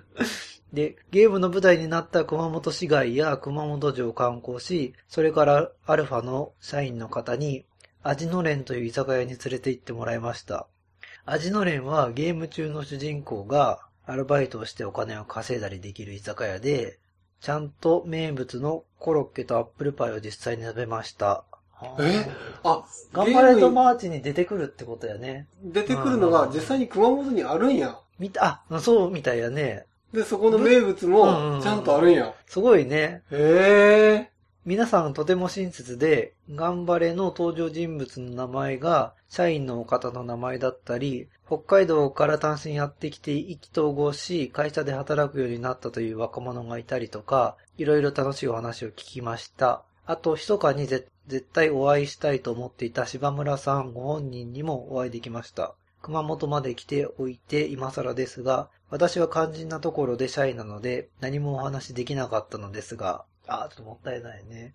[0.74, 7.64] で、ゲームの舞台になった熊本市街や熊本城を観光し、それからアルファの社員の方に、
[8.02, 10.66] 味の連という居酒屋に連れて行ってもらいました。
[11.24, 16.98] 味の連はゲーム中の主人公がアルバイトをしてお金を稼いだりできる居酒屋で、
[17.40, 21.45] ちゃんと名物のコロッケとアップルパイを実際に食べました。
[22.00, 22.26] え？
[22.62, 25.46] あ、ガンパレード・マーチに出てくるってことやね。
[25.62, 27.98] に出てくるのが実際に熊本にあるんや。
[28.18, 29.86] 見た、あ、そうみたいやね。
[30.12, 32.32] で、そこの名物うんうんうんもちゃんとあるんや。
[32.46, 33.22] すごいね。
[33.30, 34.30] へえ。
[34.64, 49.84] 皆さんとても親切で、ガンパレの登場人物の名前が、社員の方の名前だったり、北海道から単身やってきて意気投合し、会社で働くようになったという若者がいたりとか、いろいろ楽しいお話を聞きました。
[50.06, 51.08] あと、密かに絶
[51.52, 55.74] 対お会いしたいと思っていた柴村さんご本人にもお会いできました。
[56.00, 64.74] 熊本まで来ておいて今更ですが、私は肝心なところでシャイなので何もお話できなかったのですが、あー、ちょっともったいないね。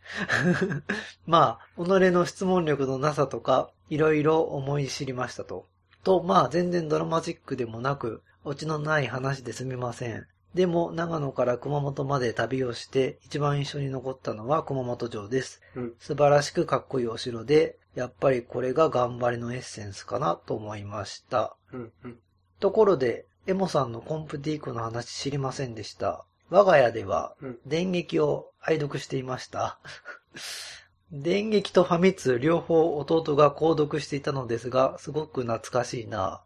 [1.26, 5.68] まあ、己の質問力のなさとか、いろいろ思い知りましたと。
[6.04, 10.28] と、まあ、全然ドラマチックでもなく、オチのない話ですみません。
[10.54, 15.62] でも、長野から熊本まで旅をして、一番印象に残ったのは熊本城です。
[15.76, 15.93] うん。
[15.99, 21.56] 素晴らしくかっこいいお城で、やっぱりこれが頑張りのエッセンスかなと思いました。
[21.72, 21.91] うん。
[22.04, 22.20] うん。
[22.60, 26.26] ところで、エモさんのコンプティークの話知りませんでした。
[26.49, 29.80] 我が家ではうん、電撃を愛読していました。
[31.12, 36.43] 電撃とファミ通両方弟が購読していたのですが、すごく懐かしいな。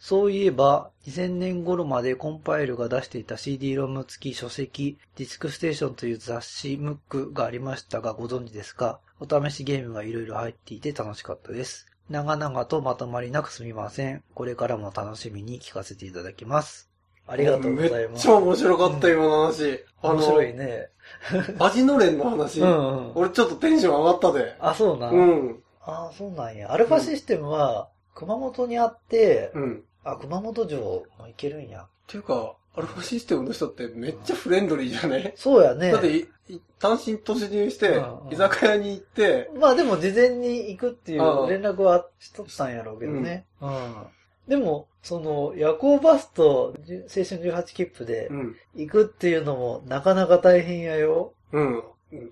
[0.00, 8.98] そういえば、2000年頃までコンパイルが出していた CD ロム付き書籍、ディスクステーションという雑誌ムックがありましたがご存知ですか？
[9.20, 11.86] お試しゲームがいろいろ入っていて楽しかったです。
[12.08, 14.24] 長々とまとまりなくすみません。
[14.34, 16.90] これからも楽しみに聞かせていただきます。
[17.26, 18.12] ありがとうございます。
[18.12, 19.84] めっちゃ面白かった、今の話。
[20.02, 20.88] 面白いね。
[21.58, 22.60] 味のれんの話。
[22.60, 23.12] うんうん。
[23.16, 24.56] 俺ちょっとテンション上がったで。
[24.60, 25.14] あ、そうなん。
[25.14, 25.62] うん。
[25.82, 26.72] ああ、そうなんや。
[26.72, 29.84] アルファシステムは、熊本にあって、うん。
[30.04, 31.82] あ、熊本城も行けるんや。
[31.82, 35.32] っていうか、アルファシステムの人ってめっちゃフレンドリーじゃね？
[35.36, 36.02] そうやねだっ。
[36.02, 36.26] て
[36.78, 43.44] 単身突入して居酒屋に行って、まあでも事前に行くっていううん連絡はしとったんやろうけどね。
[43.60, 43.94] うん。
[44.48, 48.56] でも、その、夜行バスと青春18切符でうん。
[48.74, 51.34] 行くっていうのもなかなか大変やよ。
[51.52, 51.82] うん。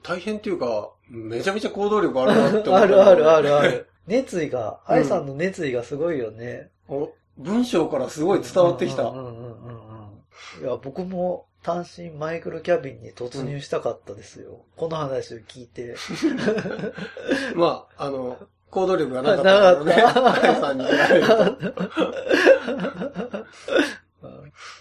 [0.02, 2.76] 大変っていうか、めちゃめちゃ行動力あるなって思った。
[2.82, 3.88] あるあるあるある。
[4.08, 6.70] 熱意が、愛さんの熱意がすごいよね。
[6.88, 9.04] お文章からすごい伝わってきた。
[9.04, 9.72] うんうんうんうん
[10.58, 10.64] うん。
[10.64, 14.64] いや、僕も単身マイクロキャビンに突入したかったですよ。
[14.76, 15.94] この話を聞いて。
[17.54, 18.38] まあ、あの、
[18.70, 19.92] 行動力がなかったからね。
[20.60, 20.84] さんに。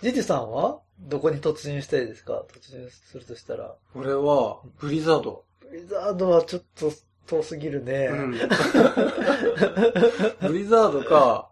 [0.01, 2.43] ジジさんはどこに突入したいですか？
[2.53, 3.76] 突入するとしたら。
[3.95, 6.91] 俺は、 Blizzard。Blizzardはちょっと
[7.28, 8.07] 遠すぎるね。
[8.07, 8.32] うん。
[10.41, 11.49] ブリザードか、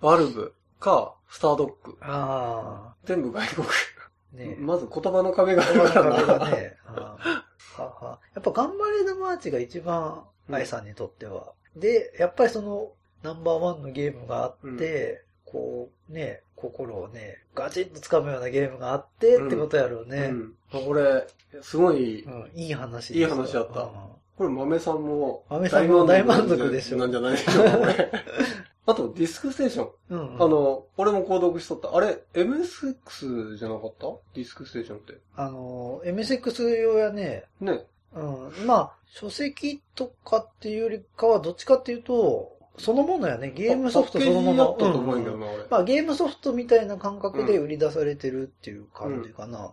[0.00, 1.96] Valveか、 Stardock。
[2.00, 3.66] あ全部外国。
[3.66, 6.50] あ、ねまず言葉の壁があるからな。
[6.50, 6.78] ね。
[6.86, 11.52] ははやっぱ頑張れのマーチが一番、愛さんにとっては。
[11.76, 12.92] で、やっぱりその、
[13.22, 20.30] ナンバーワンのゲームがあって、こう、ね、心をね、ガチッと掴むようなゲームがあって、ってことやろうね。
[20.70, 20.84] うん。
[20.86, 21.26] これ、
[21.60, 28.10] すごい、うん、いい話いい話だったうんこれ豆さんも、豆さんも大満足でしょなんじゃないでしょうか、これ。
[28.84, 29.90] あと、ディスクステーション。
[30.10, 31.96] うんうんあの、俺も購読しとった。
[31.96, 34.06] あれ、MSX じゃなかった？
[34.34, 35.18] ディスクステーションって。
[35.36, 37.86] あの、MSX 用やね、ね。
[38.14, 44.66] うん、まあ、書籍とかっていうよりかは、どっちかっていうと、そのものやね、ゲームソフトそのまま。
[44.66, 45.64] パッケージだったと思うんだけどな、俺。
[45.70, 49.72] まあ、ゲームソフトみたいな感覚で売り出されてるっていう感じかな。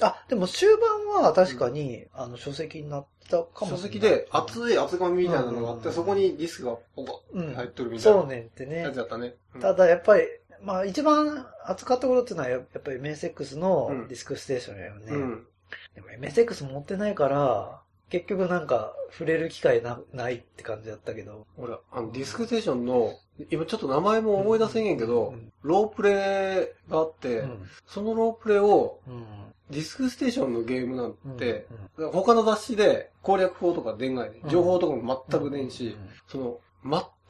[0.00, 0.68] あ、でも終
[1.14, 3.76] 盤は確かに、あの、書籍になったかもしれない。
[3.76, 8.96] 書籍で厚い厚紙みたいなのがあって、うんそこにディスクがポコうんッ入ってるみたいそうなねんってねやつ。
[8.96, 9.34] だったね。
[9.54, 10.24] うんただやっぱり、
[10.62, 15.12] まあ一番扱ったことっていうのはやっぱり MSX のうんディスクステーションやよね。
[15.12, 15.46] うん。
[15.94, 17.80] でも MSX 持ってないから、
[18.10, 21.46] 結局なんか触れる機会なないって感じだったけど。
[21.56, 23.12] 俺、あの、ディスクステーションの、
[23.50, 25.52] 今ちょっと名前も思い出せんげんけど、うん。
[25.62, 27.68] ロープレイがあって、うん。
[27.86, 29.24] そのロープレイをうん。
[29.70, 31.36] ディスクステーションのゲームなんうん。
[31.36, 31.66] て、
[32.12, 34.50] 他の雑誌で攻略法とか出んがいねうん。
[34.50, 35.70] 情報とかも全く出ん。
[35.70, 35.96] し、
[36.26, 36.60] その、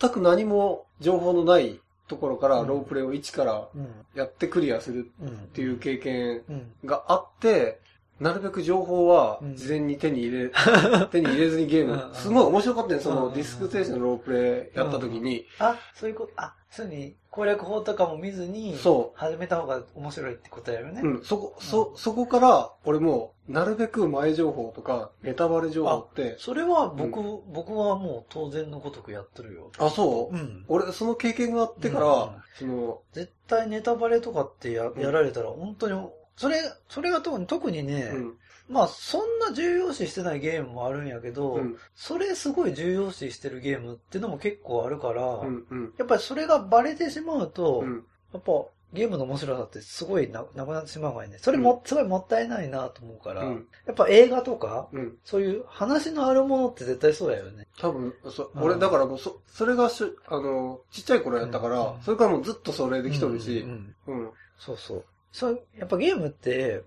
[0.00, 1.78] 全く何も情報のない
[2.08, 2.68] ところからうん。
[2.68, 3.88] ロープレイを一からうん。
[4.14, 6.72] やってクリアするうんっっていう経験うん。
[6.86, 7.80] があって、
[8.20, 9.56] なるべく情報はうん。
[9.56, 10.50] 事前に手に入れ、
[11.10, 12.14] 手に入れずにゲーうんム。
[12.14, 21.00] すごい面白かったね、そうんのディスクステーションのロープレイやった時に、あ、そういうこと、あ、そうに攻略法とかも見ずに、そ始めた方が面白いってことやよね。
[21.02, 27.20] うん、そこ、そ、そこから、俺も、なるべく前情報とか、ネタバレ情報って、それは僕、
[27.52, 29.70] 僕はもう当然のごとくやってるよ。
[29.78, 30.64] あ、そう、ん。
[30.68, 35.00] 俺、その経験があってから、うんその、絶対ネタバレとかってやん。
[35.00, 36.56] やられたら本当に、それ、
[36.88, 38.34] それが特に特にね、うん、
[38.70, 41.76] まあ、そんな重要視してないゲームもあるんやけど、うん。
[41.94, 45.66] それすごい重要視してるゲームっていうのも結構あるから、うん。
[45.68, 45.94] うん。
[45.98, 48.04] やっぱりそれがバレてしまうと、うん。
[48.32, 48.52] やっぱ
[48.92, 51.38] ゲームの面白さってすごいななくなってしまうからね。
[51.38, 53.66] それも、すごいもったいないなと思うから、うん。
[53.86, 55.16] やっぱ映画とか、うん。
[55.24, 57.66] そういう話のあるものって絶対そうやよね。
[57.78, 64.30] 多分、そ、うん俺、だからもう、そ、それがしゅ、あの、ちっちゃい頃やったから、うんそれからもうずっとそれできとるしうんう、んうん。
[64.58, 65.04] そうそう。
[65.32, 66.82] そう、やっぱゲームって、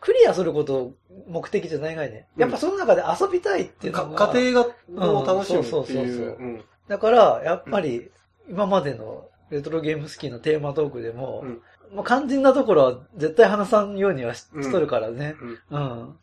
[0.00, 0.92] クリアすること
[1.26, 2.28] 目的じゃないがいね。
[2.36, 4.28] やっぱその中で遊びたいっていうかのが。
[4.28, 6.08] 家庭が、を楽しむってうんそうそうそうい。
[6.08, 6.64] そうううん。
[6.86, 8.10] だから、やっぱり、
[8.48, 11.62] 今までのレトロゲームスキーのテーマトークでも、うん
[11.94, 15.34] まあ、肝心なところは絶対話さんようにはし,、うんとるからね。
[15.70, 15.80] うん。
[15.80, 16.18] うん。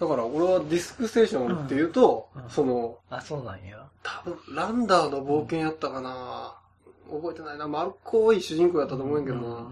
[0.00, 3.86] だから俺はディスクステーションっていうと、その、あ、そうなんや。
[4.02, 6.56] 多分、ランダーの冒険やったかな、
[7.10, 7.68] 覚えてないな。
[7.68, 9.70] 丸っこい主人公やったと思うんやけどな。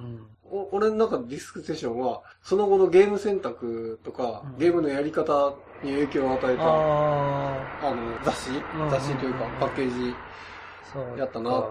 [0.70, 4.59] 俺の中のディスクステーションは、その後のゲーム選択とか、うん。
[4.59, 11.18] ゲームのやり方に影響を与えた、ああの、雑誌、ん雑誌というかうん、パッケージあ、そうか。
[11.18, 11.62] やったなっ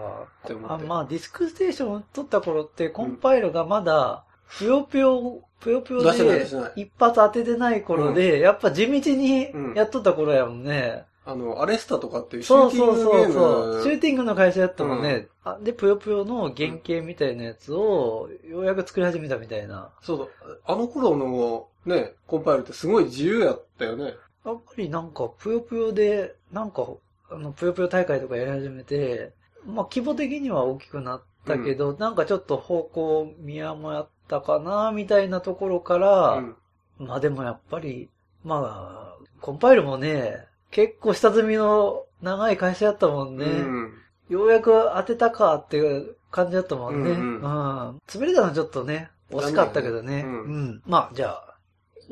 [0.44, 0.84] て思って。
[0.84, 4.24] あまあ、ディスクステーションを取った頃って、コンパイルがまだ、
[4.58, 9.74] ぷよぷよ、ぷよぷよ出してないで出してない、一発当ててない頃で、やっぱ地道にうん。
[9.74, 11.04] やっとった頃やもんね。
[11.24, 13.34] あの、アレスタとかっていうシュそうーティンそうグゲーム。
[13.34, 13.82] そうそう。
[13.82, 15.28] シューティングの会社やったもんね。
[15.44, 19.90] あで、ぷよぷよの原型みたいなやつを、ようやく作り始めたみたいな。
[20.02, 20.30] そうそう。
[20.66, 24.14] あの頃のね、コンパイルってすごい自由やったよね。
[24.44, 26.88] やっぱりなんか、ぷよぷよで、なんか、
[27.30, 29.32] あの、ぷよぷよ大会とかやり始めて、
[29.64, 36.56] まあ、規模的には大きくなったけど、なんかちょっと方向見誤ったかな、みたいなところから、うん。
[36.98, 38.10] まあでもやっぱり、
[38.44, 43.44] まあ、コンパイルもね、結構下積みの長い会社やったもんね。
[43.44, 43.92] うん。
[44.28, 47.10] ようやく当てたかっていう感じだったもんね。
[47.10, 47.14] う。
[47.14, 47.46] うんんう
[47.92, 50.22] ん滑れたのはちょっとね、惜しかったけどね。
[50.22, 50.82] ううんん。
[50.86, 51.56] まあ、じゃあ、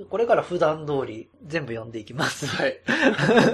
[0.08, 2.46] これから普段通り全部読んでいきます。
[2.46, 2.80] はい。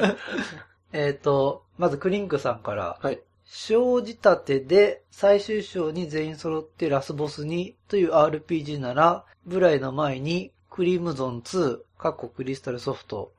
[0.92, 3.20] えっと、まずクリンクさんから、はい。
[3.44, 13.32] 小仕立てで最終章に全員揃ってラスボスにという RPG なら、ブライの前にクリムゾン2、カッコクリスタルソフト。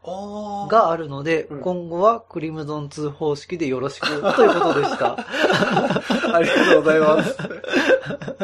[0.70, 5.18] があるので、うん今後はクリムゾン2方式でよろしくということでした。
[6.36, 7.38] ありがとうございます。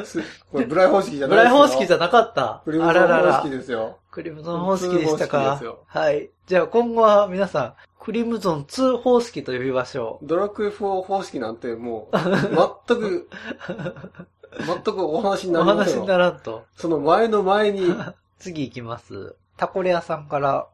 [0.05, 1.67] すこれ、ブライ方式じゃブライないですよ。
[1.67, 2.61] 方式じゃなかった。
[2.65, 3.97] クリムゾン方式ですよ。
[4.11, 5.75] クリムゾン方式でした2方式か。
[5.87, 6.29] はい。
[6.45, 12.17] じゃあ今後は皆さん、クリムゾン2方式と呼びましょドラクエ4方式なんてもう、
[12.87, 13.29] 全く、
[14.65, 15.53] 全くお話にう。
[15.53, 16.05] なお話にりませんよ。
[16.05, 16.65] ならんと。
[16.75, 17.95] その前の前に、
[18.39, 19.35] 次行きます。
[19.57, 20.67] タコレアさんから、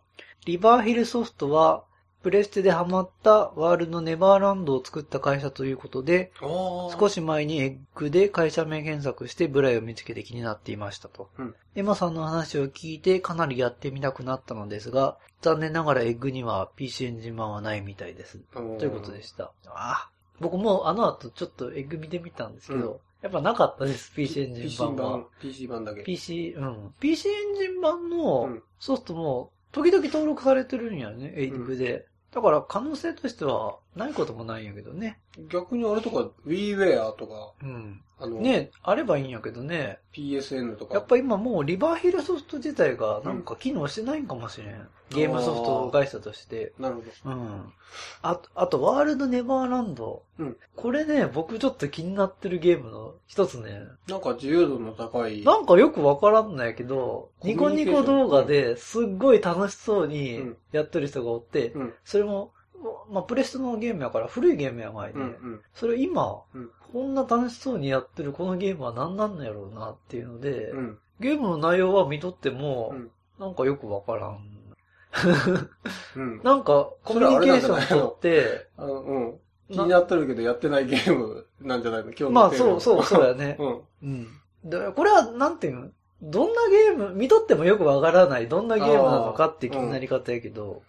[0.46, 1.84] リバーヒルソフトは、
[2.22, 11.30] プレステでハマったワールドネバーランドを作った会社ということで、少少し前にエッグで会社名検索してブライを見つけて気になっていましたと。
[11.38, 18.40] うんエマさんの話を聞いてかなりやってみたくなったのですが、残念ながらエッグには PC エンジン版はないみたいです。
[18.54, 19.52] ということでした。
[19.68, 20.10] あ
[20.42, 26.04] 僕もあの後ちょっとエッグ見てみたんですけど、うんやっぱなかったです、PC エンジン PC 版は版。、PC 版だけ。
[26.04, 26.94] PC、うん。
[27.00, 32.06] PC エンジン版うのんソフトも時々登録されてるんやね、エイグで。
[32.34, 35.20] だから可能性としてはないこともないんやけどね。
[35.50, 38.02] 逆にあれとか WiiWare とか、うん。
[38.20, 40.00] あの、ねあればいいんやけどね。
[40.14, 40.96] PSN とか。
[40.96, 44.88] やっぱ今もうリバーヒルソフト自体がなんか機能してないんかもしれん。
[45.10, 46.74] ゲームソフト会社として。
[46.78, 47.36] なるほど。
[47.36, 47.74] うん。
[48.22, 50.24] あと、あと、ワールドネバーランド。
[50.38, 53.82] うんこれね、僕ちょっと気になってるゲームの一つね。
[54.08, 55.44] なんか自由度の高い。
[55.44, 61.94] なんかよくわからんないけど、ニコュニコ動画ですっごい楽しそううにんやってる人がおって、うん。
[62.06, 62.54] それも、
[63.10, 65.26] まあ、プレステのゲームやから古いゲームや前で、うん。
[65.26, 65.62] うん。
[65.74, 70.98] それ今、うんこんな楽しそうにやってるこのゲームは何なんのやろうなっていうので、うん。
[71.20, 74.40] ゲームの内容は見とっても、うんなんかよくわからん。
[76.16, 76.42] うん。
[76.44, 79.40] なんか、コミュニケーション取って、うん。
[79.72, 82.08] 気になってるけどやってないゲームなんじゃないの？
[82.08, 83.56] 今日のまあそうそうそうやね。
[83.62, 83.82] うん。
[84.04, 84.28] うん。
[84.70, 85.90] でこれは、なんていうの？
[86.22, 90.82] どんなゲーム、見とってもよくわからない、どんなゲームなのかって気になり方やけど、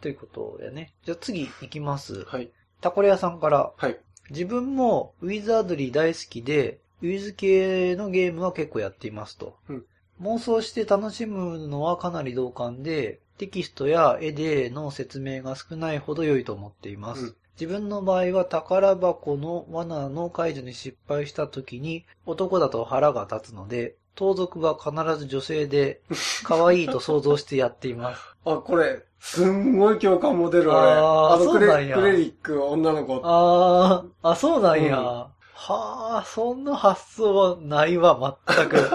[0.00, 0.92] ということやね。
[1.04, 2.24] じゃあ次行きます。
[2.24, 2.50] はい。
[2.80, 3.98] タコレ屋さんから、はい。
[4.30, 9.56] 自分もウィザードリー大好きで、ウィズ系のゲームは結構やっていますと。
[9.68, 9.84] うん
[10.22, 17.24] 妄想して楽しむのはかなり同感で、テキストや絵での説明が少ないほど良いと思っています。
[17.24, 26.00] うん自分の場合は宝箱の罠の解除に失敗した時に男だと腹が立つので、盗賊は必ず女性で
[26.42, 28.22] 可愛いと想像してやっています。
[28.46, 30.78] あ、これ、すんごい共感も出る、俺。
[30.80, 33.20] あーのクレ、そうなんやクレリック、女の子。
[33.22, 34.98] ああ、あ、そうなんや。
[34.98, 35.24] うん
[35.62, 38.78] はあ、そんな発想はないわ、全く。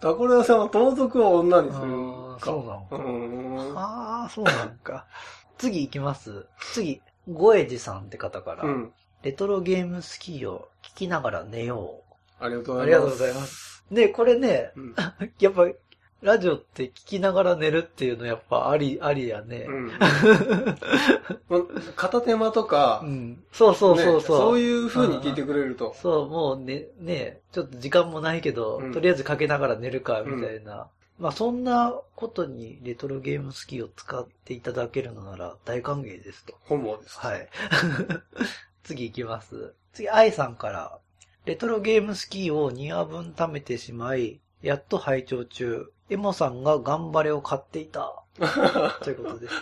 [0.00, 1.80] タコレアさんは盗賊を女にする。
[1.80, 3.72] そうなの。
[3.74, 5.06] ああ、そうなんか。
[5.56, 6.44] 次行きます。
[6.74, 8.92] 次、ゴエジさんって方から、うん。
[9.22, 12.02] レトロゲームスキーを聞きながら寝よ
[12.38, 12.78] ありがとうう。
[12.80, 12.86] ございます。
[12.86, 13.84] ありがとうございます。
[13.90, 14.94] で、これね、うん。
[15.40, 15.62] やっぱ、
[16.22, 19.66] ラジオって聞きながら寝るっていうのやっぱあり、ありやね。
[19.68, 19.92] うん。
[21.48, 21.60] ま
[21.94, 23.44] 片手間とか、うん。
[23.52, 24.38] そうそうそうそう。
[24.38, 25.94] ねそういう風に聞いてくれると。
[26.00, 30.88] そう、もうね、ね、ちょっと時間もないけど、うんとりあえずかけながら寝るか、みたいな。
[31.18, 36.54] まあそんなことにレトロゲームスキーを使っていただけるのなら大歓迎ですと。
[36.62, 37.18] 本望です。
[37.18, 37.48] はい。
[38.84, 39.74] 次行きます。
[39.92, 40.98] 次、愛さんから。
[41.46, 45.86] レトロゲームスキーを2話分貯めてしまい、やっと拝聴中。
[46.10, 48.22] エモさんが頑張れを買っていた。
[49.02, 49.54] ということです。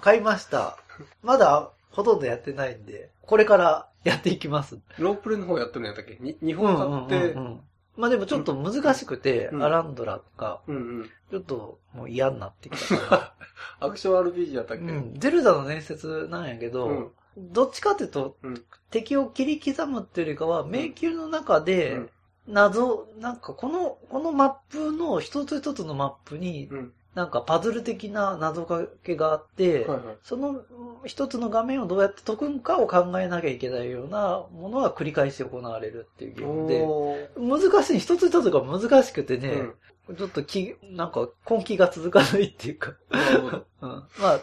[0.00, 0.76] 買いました。
[1.22, 4.78] まだほとんどやってないんで、これからやっていきます。
[4.98, 6.18] ロープレの方やってるんやったっけ？
[6.20, 6.76] に日本
[7.08, 7.60] 買って、うんうんうんうん
[7.96, 11.10] まあでもちょっと難しくて、うんアランドラが、うんうん。
[11.32, 13.34] ちょっともう嫌になってきたか
[13.80, 14.86] アクション RPG やったっけ？
[14.86, 14.92] ら。
[14.92, 15.14] うん。
[15.18, 22.10] ゼルダの伝説なんやけど、うんどっちかっていうと、うん敵を切り刻むっていうよりかは、迷宮の中うでん、
[22.48, 26.92] 謎、なんかこの、このマップの一つ一つのマップに、うん。
[27.14, 30.16] なんかパズル的な謎かけがあって、はいはい。
[30.22, 30.64] そのうん
[31.04, 39.74] 一つの画面をどうやって解くんかを考えなきゃいけないようなものが繰り返し行われるっていうゲームで、難しい、一つ一つが難しくてね、うん
[40.16, 42.94] ちょっと気、なんか根気が続かないっていうか。
[43.82, 43.90] うん。
[44.18, 44.40] まあ、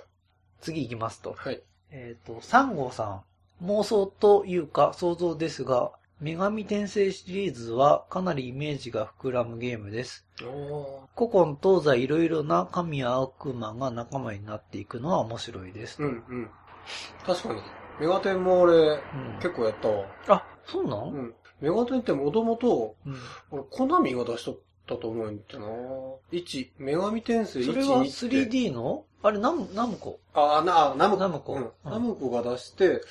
[0.62, 1.34] 次行きますと。
[1.36, 1.64] はい。
[1.90, 3.24] えっ、と、三号さ
[3.62, 3.66] ん。
[3.66, 5.92] 妄想というか想像ですが、
[6.22, 10.26] 女神転生シリーズはかなりイメージが膨らむゲームです。
[10.44, 16.02] お古今東西いろいろな神や悪魔が仲間になっていくのは面白いです。
[16.02, 16.50] うんうん。
[17.26, 17.62] 確かに。
[18.00, 19.00] メガテンも俺、うん
[19.42, 20.06] 結構やったわ。
[20.30, 21.34] あ、そうなん、うん。
[21.60, 23.16] メガテンってもともと、うん
[23.52, 24.58] 俺、コナミが出しとっ
[24.88, 25.68] たと思うんだよな
[26.32, 28.50] 1、女神転生1、それは2って。
[28.50, 29.04] 3D の？
[29.22, 30.20] あれ、ナム、ナムコ？
[30.34, 31.24] あ、な、あナムコ。
[31.24, 33.02] ナムコナムコが出して、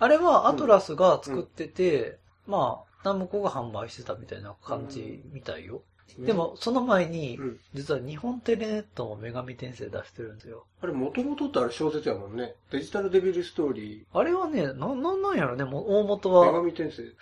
[0.00, 5.82] あれはアトラスが作ってて、まあ、ナムコが販売してたみたいな感じみたいよ。
[6.18, 7.60] で、も、その前にう、ん。
[7.74, 10.64] 実は日本テレネットも女神転生出してるんですよ。
[10.80, 12.54] あれ、もともとってあれ小説やもんね。
[12.70, 16.32] デジタルデビルストーリあれはね、な、なんなんやろね、もう大元ー。
[16.32, 16.52] 女は。
[16.60, 17.12] 神転生。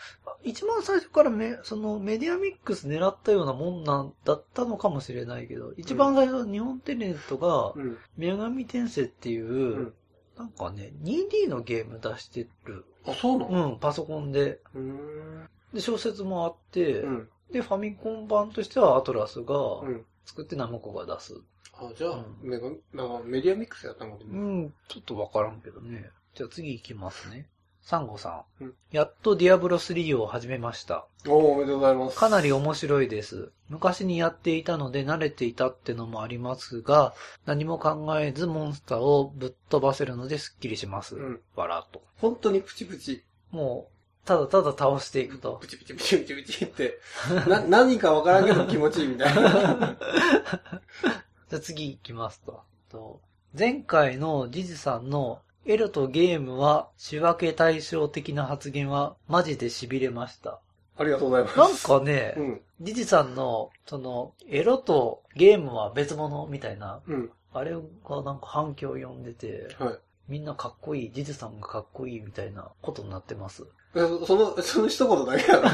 [0.44, 7.98] 一番最初からめ、そのメディアミックス狙ったようなもんなんだったのかもしれないけど、一番最初日本テレネットが、うん。
[8.16, 9.94] 女神転生っていう、うん。
[10.36, 12.84] なんかね、2D のゲーム出してる。
[13.06, 13.72] あ、そうなの？
[13.72, 14.60] うん、パソコンで。
[14.74, 15.48] うーん。
[15.72, 17.28] で、小説もあって、うん。
[17.52, 20.04] で、ファミコン版としてはアトラスがうん。
[20.24, 21.34] 作ってナムコが出す。
[21.74, 22.10] あ、じゃあ、
[22.42, 24.40] うんメガ、なんかメディアミックスやったのかうな。
[24.40, 26.10] ん、ちょっとわからんけどね。
[26.34, 27.48] じゃあ次行きますね。
[27.86, 28.64] サンゴさん。
[28.64, 31.06] うんやっとディアブロ3を始めました。
[31.24, 32.18] おー、おめでとうございます。
[32.18, 33.52] かなり面白いです。
[33.68, 37.14] 昔にやっていたので慣れていたってのもありますが、
[37.44, 41.14] 何も考えずモンスターをぶっ飛ばせるのでスッキリします。
[41.14, 42.02] うんわらっと。
[42.16, 43.22] 本当にプチプチ。
[43.52, 43.88] も
[44.24, 45.68] う、ただただ倒していくとプ。
[45.68, 46.98] チプチプチプチプチって。
[47.46, 49.96] な、 何かわからんけど気持ちいいみたいな。
[51.50, 52.62] じゃあ次行きますと。
[52.90, 53.20] と
[53.56, 60.60] 前回のジジさんのエロとゲームは仕分け対象的な発言はマジで痺れました。
[60.96, 61.58] ありがとうございます。
[61.58, 62.60] なんかね、うん。
[62.80, 67.30] ジジさんの、その、エロとゲームは別物みたいな、うん。
[67.52, 69.98] あれがなんか反響を呼んでて、はい。
[70.28, 73.66] みんなかっこいい、ジジさんがかっこいいみたいなことになってます？
[73.94, 75.68] えそその、その一言だけやろ？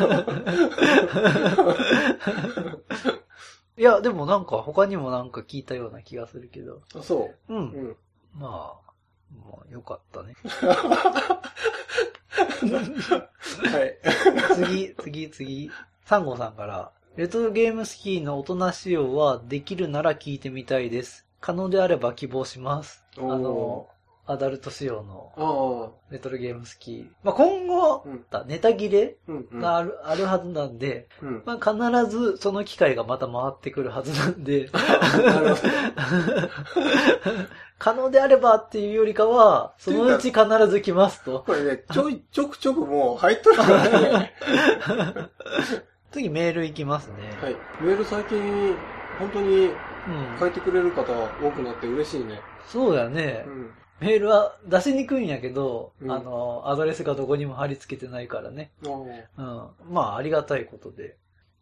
[3.76, 6.80] いや、でもなんか他にもなんか聞いたような気がするけど。
[6.94, 7.56] あ、そうう。
[7.56, 7.58] ん。
[7.58, 7.96] うん。
[8.34, 8.91] まあ、
[9.32, 10.34] まあ、よかったね。
[13.70, 13.98] はい。
[14.54, 15.70] 次、次、次。
[16.04, 21.26] サンゴさんから、レトロゲームスキーの大人仕様はできるなら聞いてみたいです。
[21.40, 23.04] 可能であれば希望します。
[23.18, 23.88] あの、
[24.24, 25.94] アダルト仕様の。
[26.10, 27.06] レトロゲームスキー。
[27.24, 28.24] まあ、今後、うん。
[28.46, 29.16] ネタ切れ。
[29.54, 31.42] がある、あるはずなんで、うん。
[31.44, 31.72] まあ、
[32.04, 34.70] 必ずその機会がまた回ってくるはずなんで。
[37.78, 41.42] 可能であればっていうよりかは、そのうち必ず来ますと。
[41.44, 44.32] これね、ちょい、ちょくちょくもう入っとるからね。
[46.12, 47.36] 次メールいきますね。
[47.42, 47.56] はい。
[47.80, 48.76] メール最近、
[49.18, 49.66] 本当に
[50.06, 50.38] うん。
[50.38, 52.40] 書いてくれる方多くなって嬉しいね。
[52.68, 53.50] そうだねう。
[53.50, 53.70] ん。
[54.02, 58.72] メールは出しにくいんやけど、うんあの、アドレスがどこにも貼り付けてないからね。
[58.82, 59.68] うん。
[59.90, 61.16] まあ、ありがたいことで。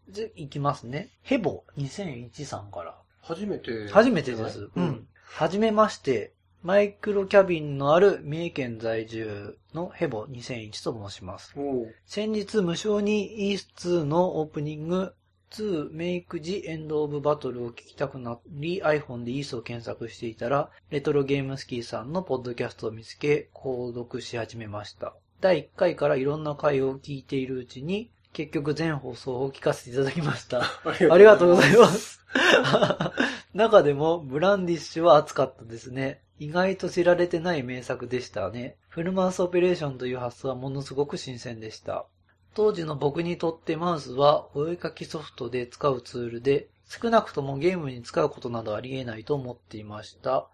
[0.08, 1.10] じゃ、いきますね。
[1.22, 2.96] ヘボ2001さんから。
[3.20, 3.88] 初めて。
[3.90, 4.60] 初めてです。
[4.60, 5.06] ううんん。。
[5.22, 6.32] はじめまして。
[6.62, 11.54] マイクロキャビンのある三重県在住のヘボ2001と申します。
[11.56, 11.94] おう。
[12.04, 15.14] 先日無償に E2 のオープニング
[15.52, 25.14] 2 Make the End of Battle を聞きたくなり iPhone で EAS を検索していたら、レトロゲームスキーさんのポッドキャストを見つけ、購読し始めました。
[25.40, 30.62] 第1回からいろんな回を聞いているうちに、結局全放送を聞かせていただきました。
[30.84, 32.24] ありがとうございます。
[33.52, 36.22] 中でも、ブランディッシュは熱かったですね。
[36.38, 38.76] 意外と知られてない名作でしたね。
[38.88, 42.06] フルマウスオペレーションという発想はものすごく新鮮でした。
[42.54, 50.48] 当時の僕にとってマウスはお絵かきソフトで使うツールで、少なくともゲームに使うことなどありえないと思っていました。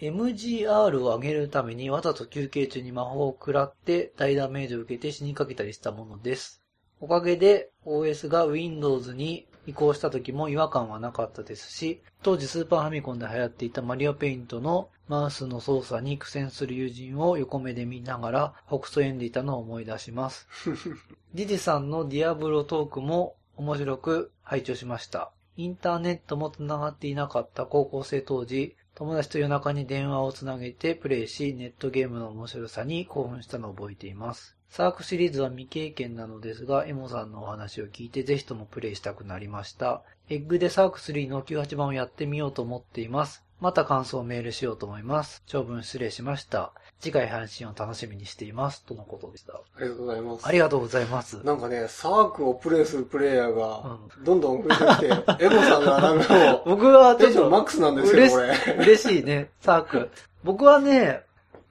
[0.00, 6.62] MGR を上げるためにわざと休憩中に魔法を食らって大ダメージを受けて死にかけたりしたものです。
[7.00, 20.48] おかげで OS が Windows に移行した時も違和感はなかったですし、当時スーパーファミコンで流行っていたマリオペイントのマウスの操作に苦戦する友人を横目で見ながら北総んでいたのを思い出します。
[21.34, 25.30] ジジさんのディアブロトークも面白く拝聴しました。
[25.56, 34.53] インターネットも繋がっていなかった高校生当時、友達と夜中に電話をつなげてプレイし、ネットゲームの面白さに興奮したのを覚えています。
[34.76, 40.02] サークシリーズは未経験なのですが、エモさんのお話を聞いてぜひともプレイしたくなりました。
[40.28, 43.44] エッグでサーク3の98番をやってみようと思っています。
[43.60, 45.44] また感想をメールしようと思います。
[45.46, 46.72] 長文失礼しました。
[46.98, 48.84] 次回配信を楽しみにしています。
[48.84, 49.60] とのことでした。
[49.76, 50.48] ありがとうございます。
[50.48, 51.44] ありがとうございます。
[51.44, 58.74] なんかね、サークをプレイするプレイヤーが、どんどん増えてきて、 エモさんがなんか僕はちテンションょっとマックスなんですよ、これ。
[58.86, 60.10] 嬉しいね、サーク。
[60.42, 61.22] 僕はね、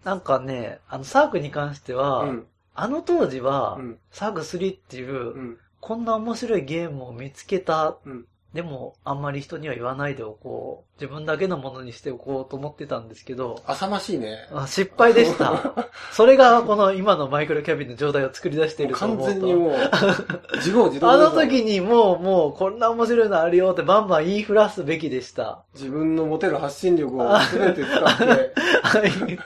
[0.05, 2.47] なんかね、あの、サークに関しては、うん。
[2.75, 3.99] あの当時は、うん。
[4.11, 5.57] サーク3っていう、うん。
[5.79, 7.97] こんな面白いゲームを見つけた。
[8.05, 11.01] うんでも、あんまり人には言わないでおこう。
[11.01, 14.47] 自分だけのものにしておこうと思ってたんですけど、浅ましいね。
[14.53, 15.73] あ失敗でした。
[16.13, 19.47] それがこの今のマイクロキャビンの状態を作り出していると思完うと。
[19.47, 19.73] 全にもう、
[20.57, 25.63] 自業自得あの時にもう、もう、こんな面白いのあるよってバンバン言いふらすべきでした。
[25.73, 28.23] 自分の持てる発信力を全て使って、
[28.83, 29.39] はい。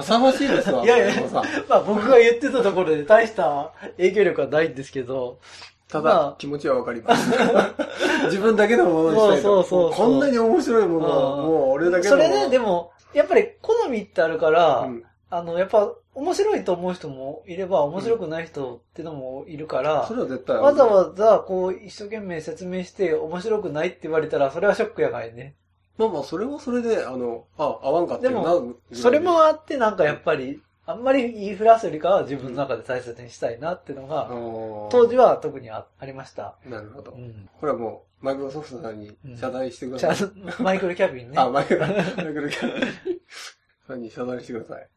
[0.00, 1.22] 浅ましいですわ、いやいや。
[1.68, 5.38] まあ僕が言ってたところで大した影響力はないんですけど、
[5.94, 6.14] たまあ。
[6.30, 7.30] だ、気持ちはわかります。
[8.26, 9.42] 自分だけのものにしたいと。
[9.42, 11.46] そうそうこんなに面白いものを、うん。
[11.46, 15.04] もう俺だけのそれね、でも、やっぱり好みってあるから、うん。
[15.30, 25.56] あの、やっぱ面白いと思う人もいれば面白くない人ってのもいるから、それは絶対わざわざこう一生懸命説明して面白くないって言われたらそれはショックやからね。
[25.96, 36.56] まあまあ、それはそれで、あの、あ、合わんかったよなでもそれもあってなんかやっぱり、あんまり言いふらすよりかは自分の中で大切にしたいなっていうのが、当当時は特にあありました。
[36.66, 37.18] なるほどう。
[37.18, 37.48] ん。
[37.58, 40.28] これはもう、マイクロソフトさんに謝罪してください。
[40.28, 40.30] あ
[40.62, 41.38] マイクロキャビンね。
[41.38, 43.20] あ、マイクロ、マイクロキャビン
[43.86, 44.88] さんに謝罪してください。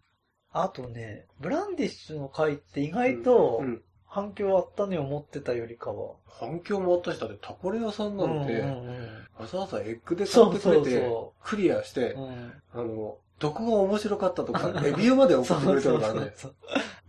[0.52, 3.82] あとね、ブランディッシュの回って意外とうん。
[4.10, 6.16] 反響あったね思ってたよりかは。
[6.26, 11.12] 反響もあったし、だってタコレ屋さんなんて、うんうんわざわざエッグで買ってくれて
[11.44, 12.54] クリアしてう、ん。
[12.74, 16.34] あの、どこが面白かったとか、レビューまで送ってくれてるからね。
[16.36, 16.56] そう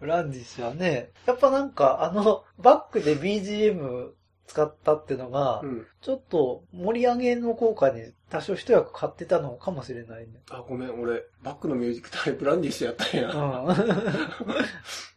[0.00, 4.10] ブランディッシュはね、やっぱなんかあの、バックで BGM
[4.48, 5.86] 使ったってのが、うん。
[6.00, 10.40] ちょっと盛り上げの効果に多少一役買ってたのかもしれないね。
[10.50, 13.30] あ、ごめん、俺、バックのミュージックタイプランディッシュやったんや。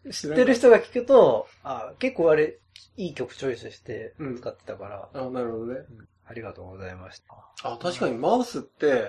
[0.06, 0.12] うん。
[0.12, 2.58] 知ってる人が聞くと、あ結構あれ、
[2.98, 5.80] いい曲チョイスしてうん使ってたから、あ、なるほどね。
[6.32, 7.22] ありがとうございまし
[7.62, 7.70] た。
[7.70, 9.08] あ、確かにマウスって、うん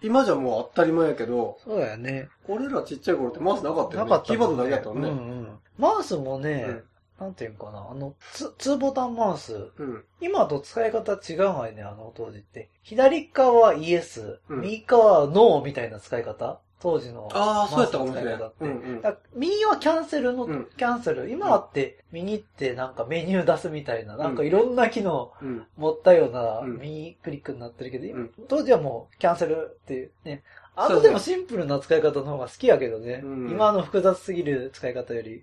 [0.00, 2.28] 今じゃもう当たり前やけど、そうだよね。
[2.46, 4.10] 俺らちっちゃい頃ってマウスなかったよね。
[4.10, 5.08] なかったキーボードだけやったもんね。
[5.08, 5.58] うんうん。
[5.78, 6.84] マウスもね、うん
[7.18, 9.72] なんていうのかな、あの、ツ、ツーボタンマウス。
[9.76, 10.04] うん。
[10.20, 12.68] 今と使い方違うわよね、あの当時って。
[12.82, 18.52] 左側はイエス、うん右側はノーみたいな使い方当時のああ、そうやったかもしれない。
[18.60, 19.02] うん
[19.34, 21.28] 右はキャンセルの、うんキャンセル。
[21.28, 25.66] 今はって、右ってなんかメニュー出すみたいな、なんかいろんな機能うん。
[25.76, 30.42] 持ったようなうん右クリックになってるけど、うん当時はもうキャンセルっていうね。
[30.76, 33.22] あとでもシンプルな使い方の方が好きやけどね。
[33.24, 35.42] うん今の複雑すぎる使い方より。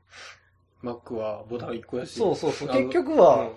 [0.83, 2.17] Mac はボタン1個やし。
[2.17, 2.69] そうそうそう。
[2.69, 3.49] 結局は、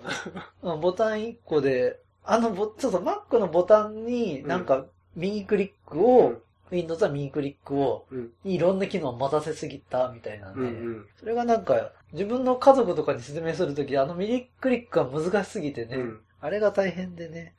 [0.63, 4.85] うんボタン1個で、あのボ、そうそう、Mac のボタンになんか
[5.15, 6.41] 右クリックうを、ん
[6.71, 8.05] Windows は右クリックを、
[8.43, 10.69] いろんな機能を待たせすぎたみたいなんで、うんう
[10.99, 11.05] ん。
[11.19, 17.53] それがなんか、自分の家族とかに説明するとき、あの右クリックが難しすぎてね、うんあれが大変でね。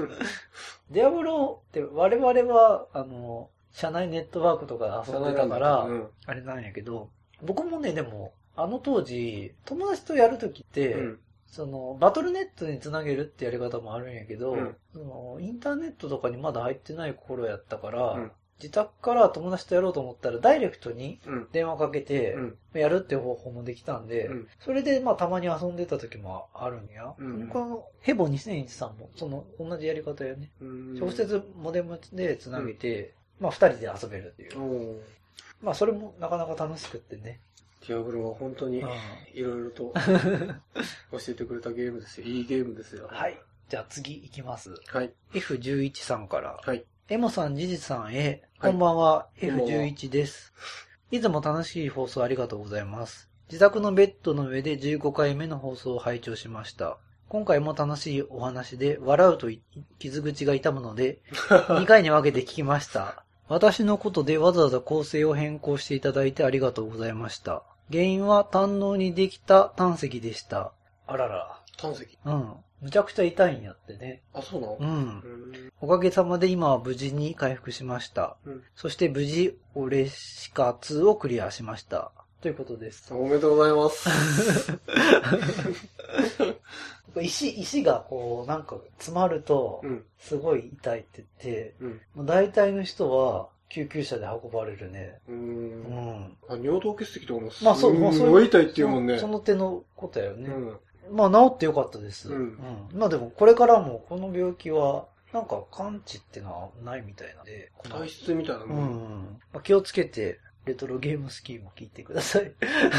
[0.90, 7.08] ディアブロって我々は、あの、社内ネットワークとかで遊んでたから、うんあれなんやけど、
[7.42, 11.20] 僕もね、でも、あの当時、友達とやるときって、うん。
[11.54, 18.32] その、バトルネットにつなげるってやり方もあるんやけど、うんそのインターネットとかにまだ入ってない頃やったから、うん
[18.62, 21.48] 自宅から友達とやろうと思ったら、ダイレクトにうん。
[21.50, 22.58] 電話かけてう、ん。
[22.72, 27.14] やるっていう方法もできたんで、うんそれでまあたまに遊んでた時もあるんや。
[27.18, 30.50] うんこのヘボ2013も、その同じやり方やね。
[30.60, 35.02] うん直接モデムで繋げて、まあ二人で遊べるっていう。
[35.60, 37.40] まあそれもなかなか楽しくってね。
[37.86, 38.88] ディアブロは本当にうん
[39.32, 39.92] いろいろと
[41.12, 42.26] 教えてくれたゲームですよ。
[42.26, 43.08] いいゲームですよ。
[43.10, 43.38] はい。
[43.68, 44.74] じゃあ次行きます。
[44.88, 45.12] はい。
[45.32, 46.58] F11 さんから。
[46.62, 46.84] はい。
[47.08, 50.54] エモさん、ジジさんへ、はいこんばんは、こんばんは F11 です。
[51.10, 53.28] いつも楽しい放送ありがとうございます。
[53.48, 56.96] 自宅のベッドの上で15回目の放送を拝聴しました。
[57.28, 59.60] 今回も楽しいお話で、笑うとい
[59.98, 61.20] 傷口が痛むので、
[61.68, 63.22] 2回に分けて聞きました。
[63.48, 67.64] 私のことでわざわざ構成を変更していただいてありがとうございました。
[67.90, 70.72] 原因は胆のにできた胆石でした。
[71.06, 71.60] あらら。
[71.76, 72.18] 胆石。
[72.24, 72.52] うん。
[72.80, 74.22] むちゃくちゃ痛いんやってね。
[74.34, 74.76] あ、そうなの？
[74.78, 74.88] うん。
[74.88, 75.72] うん。
[75.80, 78.36] おかげさまで今は無事に回復しました。
[78.46, 82.12] うんそして無事、オレシカ2をクリアしました。
[82.40, 83.12] ということです。
[83.14, 84.08] おめでとうございます。
[87.22, 90.04] 石、石がこう、なんか詰まるとう、ん。
[90.18, 91.74] すごい痛いって言って、
[92.16, 92.26] うん。
[92.26, 95.18] 大体の人は救急車で運ばれるね。
[95.28, 95.32] う。
[95.32, 96.36] うんん。
[96.48, 99.16] あ、尿道結石とかもすまあそうまあそういうごい痛いって言うもんね。
[99.16, 100.48] そその手のことやよね。
[100.48, 101.16] うん。
[101.16, 102.32] まあ治ってよかったです。
[102.32, 108.78] うんまあでもこれからもこの病気は、なんか完治っていうのはないみたいなんで、体質みたいなうもん。
[108.78, 109.40] ん。
[109.52, 112.52] まあ、気をつけて、レトロゲームスキーも聞いてください。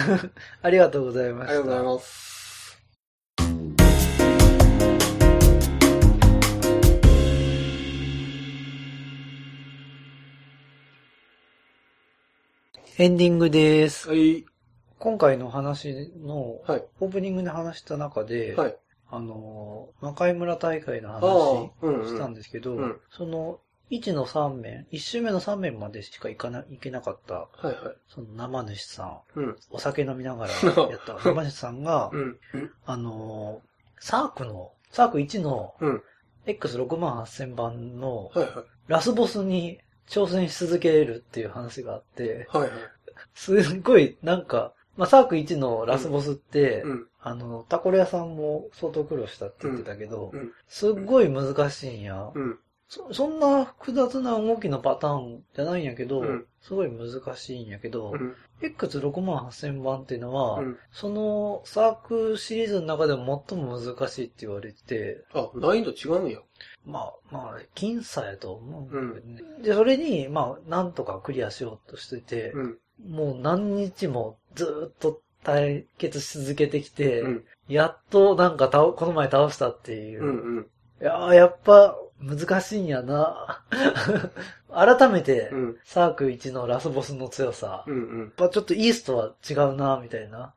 [0.61, 1.59] ありがとうございました。
[1.59, 2.44] ありがとうございます。
[12.97, 14.07] エンディングです。
[14.07, 14.45] はい。
[14.99, 16.83] 今回の話の、はい。
[17.01, 18.77] オープニングで話した中で、はい。
[19.11, 22.07] あの、魔界村大会の話、うんうん。
[22.07, 23.59] したんですけど、うんその、
[23.91, 27.75] 1の3面、1周目の3面までしか行かな、行けなかった、はいはい。
[28.07, 29.03] その生主さ
[29.35, 29.55] ん、うん。
[29.71, 32.39] お酒飲みながらやった 生主さんが、うん。
[32.85, 33.61] あの、
[33.99, 36.03] サークの、サーク1のうん。
[36.45, 38.51] X6 万8000番のはいはい。
[38.87, 42.71] ラスボスに挑戦し続けるっていう話があって、はいはい。
[43.33, 47.07] すっごいなんか、まあ、サーク1のラスボスって、うん。
[47.21, 50.51] あの、タコレ屋さんも相当苦労したって言ってたけど、うん。
[50.67, 52.31] すっごい難しいんや。
[52.33, 52.59] うん。
[52.87, 58.35] そそんな複雑な動きのパターンじゃないんやけど、うんすごい難しいんやけど、うん。
[58.59, 60.77] X6 万8000番っていうのは、うん。
[60.91, 66.39] そのサークシリーズの中でも最も難しいって言われてて、あ、難易度違うんや。
[66.85, 69.41] まあ、まあ、僅差やと思うね。
[69.59, 72.77] うで、それに、まあ、なんとかクリアしようとしてて、うん。
[73.09, 77.43] もう何日もずーっと対決し続けてきて、うん。
[77.67, 80.23] やっとなんか倒この前倒したっていう。
[80.23, 80.57] うん。
[80.57, 80.67] うん。
[81.01, 83.63] いやーやっぱ難しいんやな。
[84.69, 85.77] 改めて、うん。
[85.83, 87.83] サーク1のラスボスの強さ。
[87.87, 88.03] やっうん。
[88.03, 88.31] うん。
[88.31, 90.53] ぱちょっとイーストは違うな、みたいな。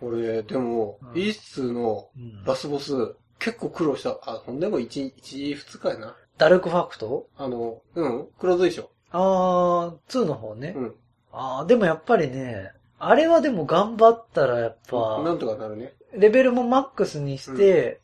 [0.00, 3.16] 俺、でもう、んイースのうんラスボス、
[3.46, 4.18] 結構苦労した。
[4.22, 6.16] あ、ほんでも1、1、2日やな。
[6.36, 7.28] ダルクファクト？
[7.38, 8.90] あの、うん、黒随所。
[9.12, 10.74] あー、2の方ね。
[10.76, 10.94] うん。
[11.32, 15.92] あー、でもやっぱりね、あれはでも頑張ったらやっぱ、なんとかなるね。
[16.12, 18.00] レベルもマックスにして、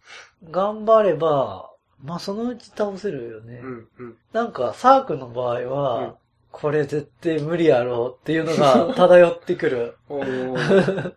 [0.49, 1.73] 頑張れば、
[2.05, 3.61] まあそのうち倒せるよね。
[3.65, 4.17] うん、うん。
[4.33, 6.15] なんかサークの場合は、うん
[6.55, 9.97] これ絶対無理やろうっていうのが漂ってくる。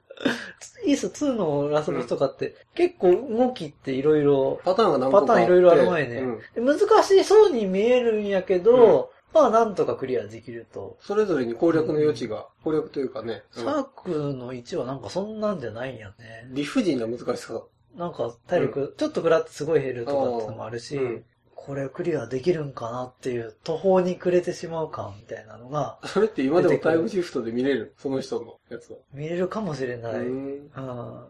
[0.86, 6.24] イース2のラスボスとかって、結構動きっていろいろ、パターンが何個かパターンいろいろある前ね
[6.56, 6.66] うん。
[6.66, 10.98] 難しそうに見えるんやけど、まあなんとかクリアできると。
[11.02, 13.64] それぞれに攻略の余地が、攻略というかね、うん。
[13.64, 16.48] サークの1はなんかそんなんじゃないんやね。
[16.52, 17.62] 理不尽な難しさ。
[17.96, 21.26] なんか体力、ちょっと食らってすごい減るとかってのもあるし、うん
[21.66, 27.96] これクリアできるんかなっていう途方に暮れてしまう感みたいなのがそれって今でもタイムシフトで見れる？
[27.98, 28.98] その人のやつは。
[29.14, 30.14] 見れるかもしれない。
[30.14, 31.26] ううんん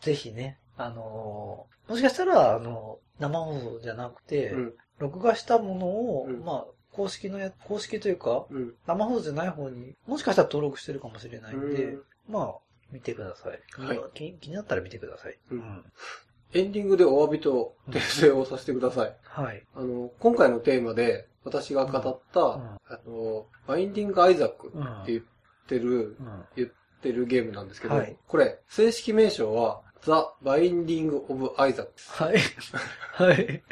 [0.00, 4.74] ぜひね、あのーもしかしたら、あの、生放送じゃなくて、うん。
[4.98, 8.74] 録画したものを、うんまあ、公式のや、公式というか、うん。
[8.86, 12.54] 生放送じゃない方に、もしかしたら登録してるかもしれないんで、うんまあ、
[12.92, 13.60] 見てください。
[13.80, 15.38] はい気気になったら見てください。
[15.50, 15.84] うん
[16.54, 19.16] エンディングでお詫びと訂正をさせてください。
[19.24, 19.62] はい。
[19.74, 25.24] あの、今回のテーマで私が語った、んあの、 Bindingアイザックうんって言っ
[25.66, 26.44] てる、うん。
[26.56, 26.68] 言っ
[27.00, 32.12] てるゲームなんですけど、はいこれ、正式名称は、 The Binding of Isaac です。
[32.12, 32.38] はい。
[33.14, 33.62] はい。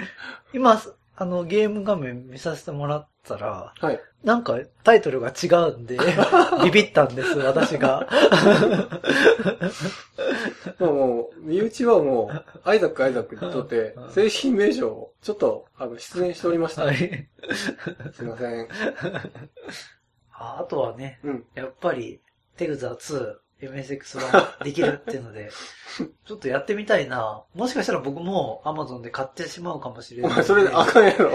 [0.54, 0.80] 今、
[1.16, 4.00] あの、ゲーム画面見させてもらったら、はい。
[4.24, 5.98] なんかタイトルが違うんで、
[6.64, 8.06] ビビったんです、私が。
[10.78, 16.84] まあもう、身内はもう、アイザックアイザックにとってうん、正式名称を、ちょっと、あの、出演しておりました。
[16.84, 16.96] はい。
[16.96, 18.68] すいません。
[20.32, 21.44] ああとはね、うん。
[21.54, 22.20] やっぱり、
[22.56, 25.50] テグザ2、MSX1 できるっていうので、
[26.26, 27.42] ちょっとやってみたいな。
[27.54, 30.32] もしかしたら僕も Amazon で買ってしまうかもしれない。
[30.32, 31.30] お前、それであかんやろ。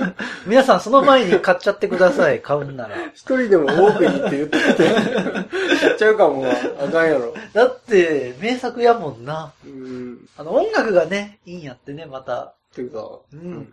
[0.46, 2.96] 皆さんその前に買っちゃってください、買うんなら。
[3.14, 6.54] 一人でも多くいいって言ってて、やっちゃうかもわ。
[6.80, 7.34] あかんやろ。
[7.52, 9.52] だって、名作やもんな。
[9.64, 10.28] うん。
[10.36, 12.54] あの、音楽がね、いいんやってね、また。
[12.74, 13.72] ていうか、うん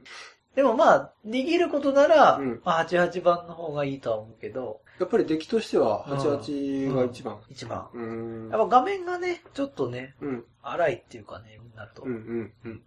[0.56, 7.40] でもまあ、できることなら、うんまあ、88番の方がいいとは思うけど、やっぱり出来としては、88が一番。
[7.50, 7.90] 一番。
[7.94, 8.50] うん。
[8.50, 10.46] やっぱ画面がね、ちょっとね、うん。
[10.62, 12.04] 荒いっていうかね、なると。
[12.04, 12.12] うん。
[12.12, 12.54] うん。
[12.66, 12.82] うん。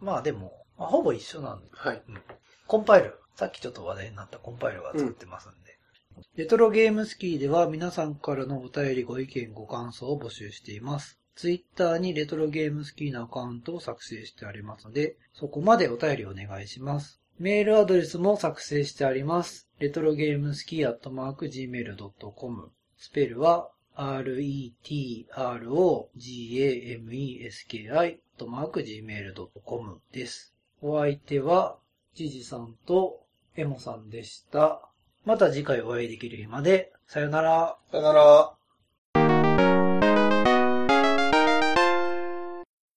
[0.00, 1.68] まあでも、まあ、ほぼ一緒なんで。
[1.72, 2.02] はい。
[2.66, 3.18] コンパイル。
[3.34, 5.78] さっきちょっと話題になったコンパイルが作ってますんで。
[6.36, 11.18] レトロゲームスキーでは皆さんからのお便りご意見ご感想を募集しています。
[11.36, 17.20] ツイッターにレトロゲームスキーのアカウントを作成してありますので、そこまでお便りお願いします。
[17.38, 19.68] メールアドレスも作成してあります。
[19.78, 22.72] レトロゲームスキーアットマーク Gmail.com。
[22.96, 25.54] スペルは retrogameski ア
[28.02, 30.52] ットマーク Gmail.com です。
[30.82, 31.76] お相手は、
[32.14, 33.20] ジジさんと
[33.56, 34.82] エモさんでした。
[35.24, 37.76] また次回お会いできる日まで、さよなら。
[37.92, 38.57] さよなら。